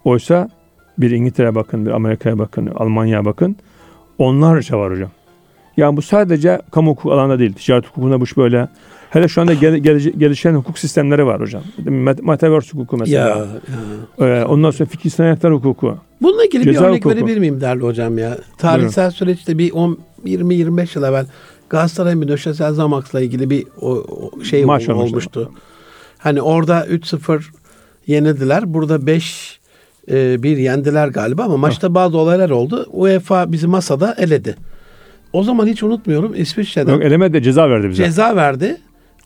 [0.03, 0.49] Oysa
[0.97, 3.55] bir İngiltere bakın, bir Amerika'ya bakın, Almanya'ya bakın.
[4.17, 5.09] Onlarca var hocam.
[5.77, 7.53] Yani bu sadece kamu hukuku alanda değil.
[7.53, 8.67] Ticaret hukukunda bu iş böyle.
[9.17, 9.77] Hele şu anda gel-
[10.17, 11.63] gelişen hukuk sistemleri var hocam.
[12.21, 13.27] Metaverse hukuku mesela.
[13.29, 13.45] Ya,
[14.19, 14.27] ya.
[14.27, 15.97] Ee, ondan sonra fikir sanatlar hukuku.
[16.21, 17.15] Bununla ilgili bir Ceza örnek hukuku.
[17.15, 18.37] verebilir miyim değerli hocam ya?
[18.57, 21.25] Tarihsel süreçte bir 10 20-25 yıl evvel
[21.69, 25.51] Galatasaray'ın bir Nöşesel Zamaks'la ilgili bir o, o şey Maç ol- olmuştu.
[26.17, 27.41] Hani orada 3-0
[28.07, 28.73] yenildiler.
[28.73, 29.59] Burada 5
[30.11, 32.85] e, bir yendiler galiba ama maçta bazı olaylar oldu.
[32.91, 34.55] UEFA bizi masada eledi.
[35.33, 38.03] O zaman hiç unutmuyorum İsviçre'den Yok, eleme de ceza verdi bize.
[38.05, 38.77] ceza verdi.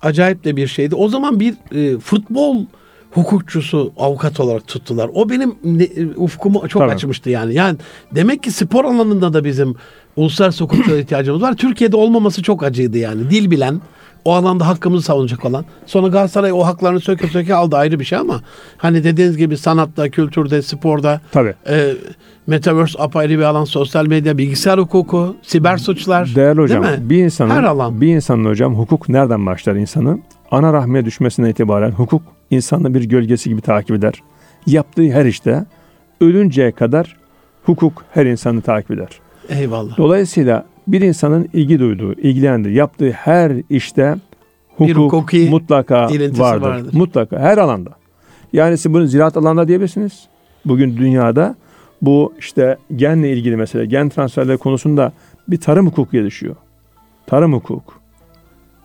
[0.02, 0.95] Acayip de bir şeydi.
[0.95, 2.66] O zaman bir e, futbol
[3.12, 5.10] hukukçusu avukat olarak tuttular.
[5.14, 6.91] O benim ne- e, ufkumu çok Tabii.
[6.93, 7.54] açmıştı yani.
[7.54, 7.78] Yani
[8.16, 9.76] demek ki spor alanında da bizim
[10.16, 11.56] uluslararası hukukçulara ihtiyacımız var.
[11.58, 13.30] Türkiye'de olmaması çok acıydı yani.
[13.30, 13.82] Dil bilen,
[14.26, 15.66] o alanda hakkımızı savunacak olan.
[15.86, 18.42] Sonra Galatasaray o haklarını söke söke aldı ayrı bir şey ama
[18.78, 21.54] hani dediğiniz gibi sanatta, kültürde, sporda Tabii.
[21.70, 21.94] e,
[22.48, 26.32] Metaverse apayrı bir alan, sosyal medya, bilgisayar hukuku, siber suçlar.
[26.36, 27.10] Değerli hocam, Değil mi?
[27.10, 28.02] bir insanın Her alan.
[28.02, 30.20] bir insanın hocam hukuk nereden başlar insanı?
[30.52, 34.14] Ana rahmine düşmesinden itibaren hukuk insanı bir gölgesi gibi takip eder.
[34.68, 35.66] Yaptığı her işte
[36.22, 37.18] ölünceye kadar
[37.64, 39.10] hukuk her insanı takip eder.
[39.50, 39.98] Eyvallah.
[39.98, 44.16] Dolayısıyla bir insanın ilgi duyduğu, ilgilendiği, yaptığı her işte
[44.78, 46.02] hukuk hukuki mutlaka
[46.38, 46.68] vardır.
[46.68, 46.94] vardır.
[46.94, 47.89] Mutlaka her alanda.
[48.54, 50.28] Yani siz bunu ziraat alanında diyebilirsiniz.
[50.66, 51.56] Bugün dünyada
[52.02, 55.12] bu işte genle ilgili mesela gen transferleri konusunda
[55.48, 56.56] bir tarım hukuku gelişiyor.
[57.28, 57.94] Tarım hukuku.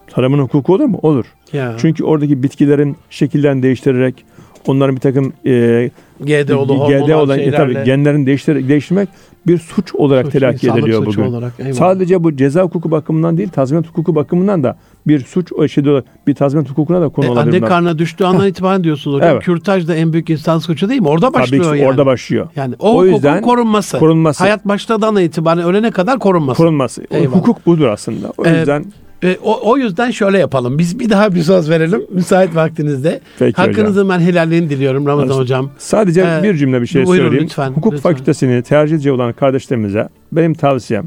[0.06, 0.98] Tarımın hukuku olur mu?
[1.02, 1.26] Olur.
[1.52, 1.74] Ya.
[1.78, 4.24] Çünkü oradaki bitkilerin şekillerini değiştirerek
[4.66, 5.90] onların bir takım e,
[6.20, 9.08] GD hormonal olan e, şeylerle tabii genlerini değiştir, değiştirmek
[9.46, 11.22] bir suç olarak suç, telakki ediliyor bugün.
[11.22, 11.74] Olarak, eyvallah.
[11.74, 16.04] Sadece bu ceza hukuku bakımından değil, tazminat hukuku bakımından da bir suç o şeyde olarak
[16.26, 17.56] bir tazminat hukukuna da konu E, olabilir.
[17.62, 19.30] anne karnına düştüğü andan itibaren diyorsunuz hocam.
[19.32, 19.42] Evet.
[19.42, 21.08] Kürtaj da en büyük insan suçu değil mi?
[21.08, 21.88] Orada Tabii başlıyor ki yani.
[21.90, 22.48] orada başlıyor.
[22.56, 23.98] yani o, O yüzden korunması.
[23.98, 24.44] korunması.
[24.44, 26.56] Hayat başladığından itibaren ölene kadar korunması.
[26.58, 27.04] Korunması.
[27.10, 27.36] Eyvallah.
[27.36, 28.32] Hukuk budur aslında.
[28.38, 28.84] O Ee, yüzden
[29.24, 30.78] E, o, o yüzden şöyle yapalım.
[30.78, 33.20] Biz bir daha bir söz verelim müsait vaktinizde.
[33.38, 35.70] Peki Hakkınızın ben helalliğini diliyorum Ramazan Aslında- hocam.
[35.78, 37.44] sadece Ee, bir cümle bir şey buyurun söyleyeyim.
[37.44, 38.10] lütfen, Hukuk lütfen.
[38.12, 41.04] fakültesini tercih edecek olan kardeşlerimize benim tavsiyem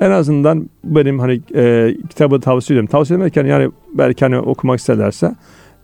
[0.00, 2.90] en azından benim hani e, kitabı tavsiye ediyorum.
[2.90, 5.34] Tavsiye ederken yani belki hani okumak isterlerse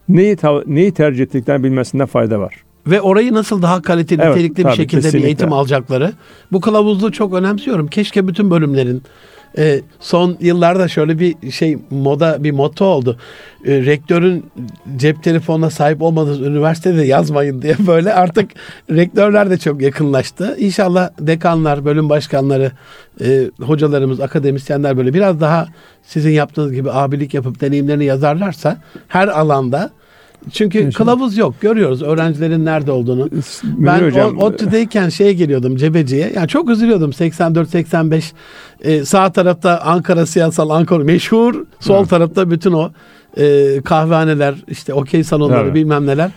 [0.08, 0.36] neyi
[0.66, 2.54] neyi tercih ettiklerini bilmesinde fayda var.
[2.86, 5.18] Ve orayı nasıl daha kaliteli, Evet, nitelikli bir tabii, şekilde kesinlikle.
[5.18, 6.12] bir eğitim alacakları.
[6.52, 7.86] Bu kılavuzluğu çok önemsiyorum.
[7.86, 9.02] Keşke bütün bölümlerin
[9.58, 13.16] e, son yıllarda şöyle bir şey moda bir motto oldu.
[13.64, 14.50] E, rektörün
[14.96, 18.50] cep telefonuna sahip olmadığınız üniversitede yazmayın diye böyle artık
[18.90, 20.56] rektörler de çok yakınlaştı.
[20.58, 22.72] İnşallah dekanlar, bölüm başkanları,
[23.20, 25.66] e, hocalarımız, akademisyenler böyle biraz daha
[26.02, 28.76] sizin yaptığınız gibi abilik yapıp deneyimlerini yazarlarsa
[29.08, 29.90] her alanda
[30.52, 31.12] çünkü İnşallah.
[31.12, 31.54] kılavuz yok.
[31.60, 33.28] Görüyoruz öğrencilerin nerede olduğunu.
[33.64, 36.32] Ben hocam, o, ODTÜ'deyken şeye geliyordum Cebeci'ye.
[36.34, 38.32] Yani çok üzülüyordum 84-85.
[38.80, 41.54] Ee, sağ tarafta Ankara Siyasal Ankara meşhur.
[41.80, 42.10] Sol Evet.
[42.10, 42.90] tarafta bütün o
[43.38, 45.74] e, kahvehaneler işte okey salonları Evet.
[45.74, 46.30] bilmem neler.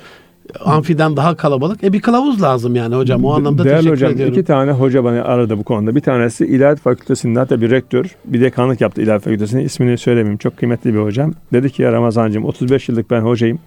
[0.66, 1.84] Amfiden daha kalabalık.
[1.84, 3.26] E bir kılavuz lazım yani hocam.
[3.26, 4.34] O anlamda Değerli teşekkür hocam, ediyorum.
[4.34, 5.96] iki tane hoca bana aradı bu konuda.
[5.96, 9.64] Bir tanesi İlahiyat Fakültesi'nde hatta bir rektör, bir dekanlık yaptı İlahiyat Fakültesi'ne.
[9.64, 10.38] İsmini söylemeyeyim.
[10.38, 11.34] Çok kıymetli bir hocam.
[11.54, 13.60] Dedi ki ya Ramazancığım 35 yıllık ben hocayım.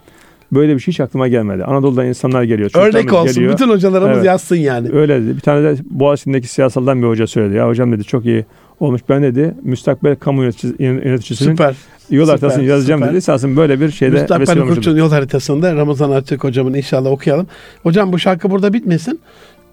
[0.52, 1.64] Böyle bir şey hiç aklıma gelmedi.
[1.64, 2.70] Anadolu'da insanlar geliyor.
[2.74, 3.34] Örnek olsun.
[3.34, 3.52] geliyor.
[3.52, 4.26] Bütün hocalarımız Evet.
[4.26, 4.88] yazsın yani.
[4.92, 5.36] Öyle dedi.
[5.36, 7.56] Bir tane de Boğaziçi'ndeki siyasaldan bir hoca söyledi.
[7.56, 8.44] Ya hocam dedi çok iyi
[8.80, 9.00] olmuş.
[9.08, 11.74] Ben dedi müstakbel kamu yöneticisi, yöneticisinin Süper.
[12.10, 13.10] yol süper, haritasını yazacağım süper.
[13.10, 13.18] dedi.
[13.18, 17.46] Esasında böyle bir şeyde Müstakbel hukukçunun yol haritasında Ramazan Açık hocamın inşallah okuyalım.
[17.82, 19.20] Hocam bu şarkı burada bitmesin.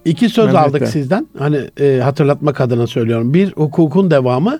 [0.04, 0.76] İki söz Memnuniyetle.
[0.78, 1.26] aldık sizden.
[1.38, 3.34] Hani e, hatırlatmak adına söylüyorum.
[3.34, 4.58] Bir hukukun devamı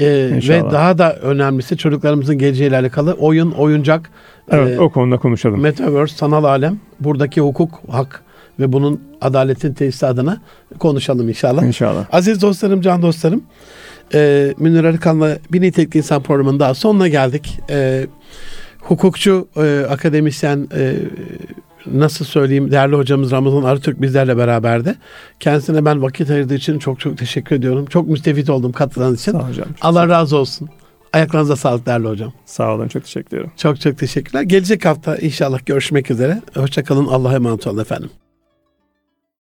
[0.00, 0.06] e,
[0.48, 4.10] ve daha da önemlisi çocuklarımızın geleceğiyle alakalı oyun, oyuncak,
[4.50, 5.60] Evet e, o konuda konuşalım.
[5.60, 8.22] metaverse, sanal alem, buradaki hukuk, hak
[8.60, 10.40] ve bunun adaletin tesisi adına
[10.78, 11.62] konuşalım inşallah.
[11.62, 12.06] İnşallah.
[12.12, 13.42] Aziz dostlarım, can dostlarım.
[14.14, 17.60] E, Münir Arıkan'la Bir Nitelikli İnsan programının daha sonuna geldik.
[17.70, 18.06] E,
[18.80, 20.94] hukukçu, e, akademisyen, e,
[21.86, 24.94] nasıl söyleyeyim değerli hocamız Ramazan Arıtürk bizlerle beraberdi.
[25.40, 27.86] Kendisine ben vakit ayırdığı için çok çok teşekkür ediyorum.
[27.86, 29.32] Çok müstefit oldum katılan için.
[29.32, 29.68] Sağ hocam.
[29.80, 30.68] Allah razı olsun.
[31.12, 32.32] Ayaklarınıza sağlık değerli hocam.
[32.46, 32.88] Sağ olun.
[32.88, 33.50] Çok teşekkür ederim.
[33.56, 34.42] Çok çok teşekkürler.
[34.42, 36.42] Gelecek hafta inşallah görüşmek üzere.
[36.54, 37.06] Hoşçakalın.
[37.06, 38.10] Allah'a emanet olun efendim.